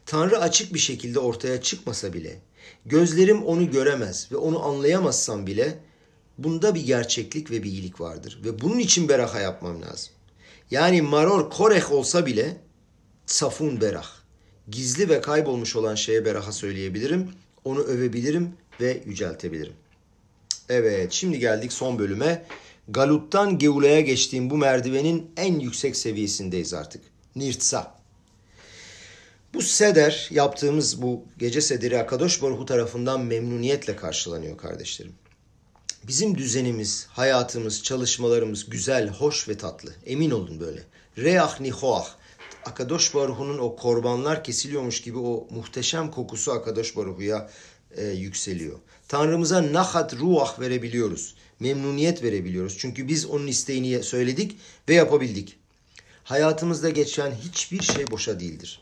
[0.06, 2.40] Tanrı açık bir şekilde ortaya çıkmasa bile
[2.86, 5.78] gözlerim onu göremez ve onu anlayamazsam bile
[6.38, 10.12] bunda bir gerçeklik ve bir iyilik vardır ve bunun için beraha yapmam lazım.
[10.70, 12.56] Yani maror koreh olsa bile
[13.26, 14.08] safun berah.
[14.68, 17.30] Gizli ve kaybolmuş olan şeye beraha söyleyebilirim,
[17.64, 19.74] onu övebilirim ve yüceltebilirim.
[20.68, 22.44] Evet şimdi geldik son bölüme.
[22.88, 27.02] Galut'tan Geula'ya geçtiğim bu merdivenin en yüksek seviyesindeyiz artık.
[27.36, 27.94] Nirtsa.
[29.54, 35.14] Bu seder yaptığımız bu gece sederi Akadosh Baruhu tarafından memnuniyetle karşılanıyor kardeşlerim.
[36.06, 39.94] Bizim düzenimiz, hayatımız, çalışmalarımız güzel, hoş ve tatlı.
[40.06, 40.82] Emin olun böyle.
[41.18, 42.08] Reah nihoah.
[42.66, 47.50] Akadosh Baruhu'nun o korbanlar kesiliyormuş gibi o muhteşem kokusu Akadosh Baruhu'ya
[47.96, 48.78] e, yükseliyor.
[49.14, 51.34] Tanrımıza nahat ruah verebiliyoruz.
[51.60, 52.76] Memnuniyet verebiliyoruz.
[52.78, 54.58] Çünkü biz onun isteğini söyledik
[54.88, 55.56] ve yapabildik.
[56.24, 58.80] Hayatımızda geçen hiçbir şey boşa değildir.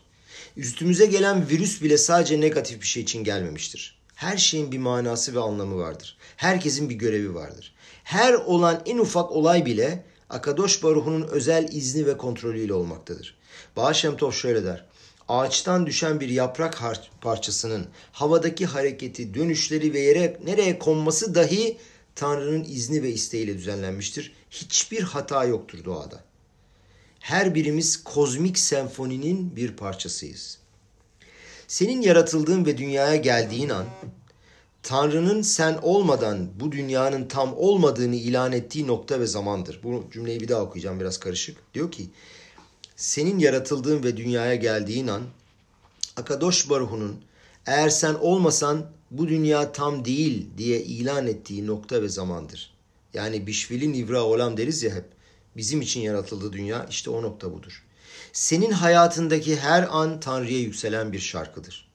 [0.57, 3.99] Üstümüze gelen virüs bile sadece negatif bir şey için gelmemiştir.
[4.15, 6.17] Her şeyin bir manası ve anlamı vardır.
[6.37, 7.73] Herkesin bir görevi vardır.
[8.03, 13.35] Her olan en ufak olay bile Akadosh Baruhu'nun özel izni ve kontrolüyle olmaktadır.
[13.75, 14.85] Bağışem Tov şöyle der
[15.33, 16.81] ağaçtan düşen bir yaprak
[17.21, 21.77] parçasının havadaki hareketi, dönüşleri ve yere nereye konması dahi
[22.15, 24.33] Tanrı'nın izni ve isteğiyle düzenlenmiştir.
[24.49, 26.23] Hiçbir hata yoktur doğada.
[27.19, 30.57] Her birimiz kozmik senfoninin bir parçasıyız.
[31.67, 33.85] Senin yaratıldığın ve dünyaya geldiğin an
[34.83, 39.79] Tanrı'nın sen olmadan bu dünyanın tam olmadığını ilan ettiği nokta ve zamandır.
[39.83, 41.57] Bu cümleyi bir daha okuyacağım biraz karışık.
[41.73, 42.09] Diyor ki
[42.95, 45.21] senin yaratıldığın ve dünyaya geldiğin an
[46.17, 47.21] Akadosh Baruhu'nun
[47.65, 52.73] eğer sen olmasan bu dünya tam değil diye ilan ettiği nokta ve zamandır.
[53.13, 55.05] Yani bişvili nivra olam deriz ya hep.
[55.57, 57.83] Bizim için yaratıldı dünya işte o nokta budur.
[58.33, 61.87] Senin hayatındaki her an Tanrı'ya yükselen bir şarkıdır.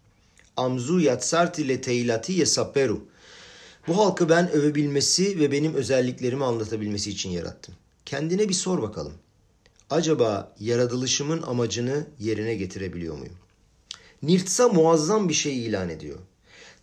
[0.57, 3.09] Amzu yatsart ile teilati yesaperu.
[3.89, 7.75] Bu halkı ben övebilmesi ve benim özelliklerimi anlatabilmesi için yarattım.
[8.05, 9.13] Kendine bir sor bakalım.
[9.91, 13.35] Acaba yaratılışımın amacını yerine getirebiliyor muyum?
[14.23, 16.19] Nirtsa muazzam bir şey ilan ediyor.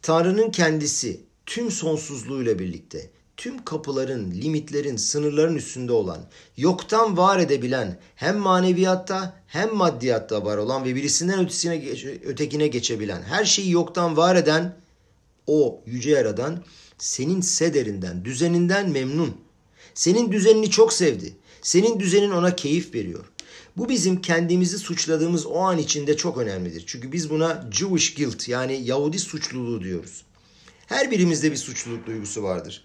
[0.01, 6.19] Tanrı'nın kendisi tüm sonsuzluğuyla birlikte tüm kapıların, limitlerin, sınırların üstünde olan,
[6.57, 11.83] yoktan var edebilen, hem maneviyatta hem maddiyatta var olan ve birisinden ötesine,
[12.25, 14.77] ötekine geçebilen, her şeyi yoktan var eden
[15.47, 16.63] o yüce yaradan
[16.97, 19.37] senin sederinden, düzeninden memnun.
[19.93, 21.35] Senin düzenini çok sevdi.
[21.65, 23.25] Senin düzenin ona keyif veriyor.
[23.77, 26.83] Bu bizim kendimizi suçladığımız o an içinde çok önemlidir.
[26.87, 30.23] Çünkü biz buna Jewish guilt yani Yahudi suçluluğu diyoruz.
[30.87, 32.83] Her birimizde bir suçluluk duygusu vardır.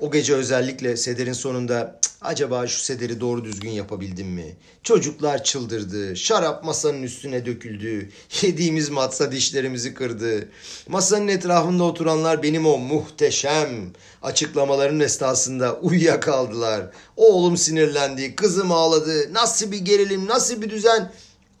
[0.00, 4.56] O gece özellikle sederin sonunda acaba şu sederi doğru düzgün yapabildim mi?
[4.82, 8.10] Çocuklar çıldırdı, şarap masanın üstüne döküldü,
[8.42, 10.48] yediğimiz matsa dişlerimizi kırdı.
[10.88, 13.92] Masanın etrafında oturanlar benim o muhteşem
[14.22, 16.90] açıklamaların esnasında uyuyakaldılar.
[17.16, 21.12] Oğlum sinirlendi, kızım ağladı, nasıl bir gerilim, nasıl bir düzen.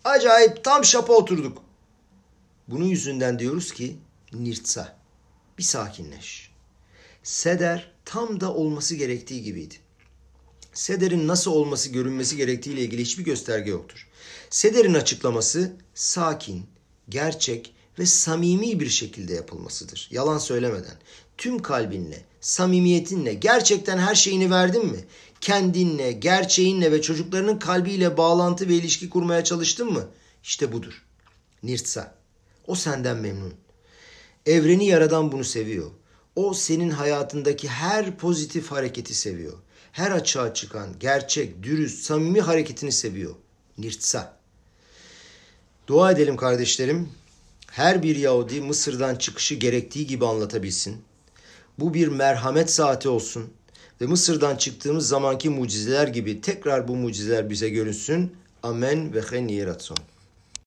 [0.04, 1.58] Acayip tam şapa oturduk.
[2.68, 3.96] Bunun yüzünden diyoruz ki
[4.32, 4.96] nirtsa,
[5.58, 6.50] bir sakinleş.
[7.22, 9.74] Seder tam da olması gerektiği gibiydi.
[10.72, 14.08] Seder'in nasıl olması görünmesi gerektiği ile ilgili hiçbir gösterge yoktur.
[14.50, 16.66] Seder'in açıklaması sakin,
[17.08, 20.08] gerçek ve samimi bir şekilde yapılmasıdır.
[20.12, 20.94] Yalan söylemeden.
[21.38, 25.04] Tüm kalbinle, samimiyetinle gerçekten her şeyini verdin mi?
[25.40, 30.08] Kendinle, gerçeğinle ve çocuklarının kalbiyle bağlantı ve ilişki kurmaya çalıştın mı?
[30.42, 31.02] İşte budur.
[31.62, 32.14] Nirtsa.
[32.66, 33.54] O senden memnun.
[34.46, 35.90] Evreni yaradan bunu seviyor.
[36.36, 39.58] O senin hayatındaki her pozitif hareketi seviyor.
[39.92, 43.34] Her açığa çıkan, gerçek, dürüst, samimi hareketini seviyor.
[43.78, 44.36] Nirtsa.
[45.86, 47.08] Dua edelim kardeşlerim.
[47.70, 51.02] Her bir Yahudi Mısır'dan çıkışı gerektiği gibi anlatabilsin.
[51.78, 53.52] Bu bir merhamet saati olsun
[54.00, 58.32] ve Mısır'dan çıktığımız zamanki mucizeler gibi tekrar bu mucizeler bize görünsün.
[58.62, 59.48] Amen ve hen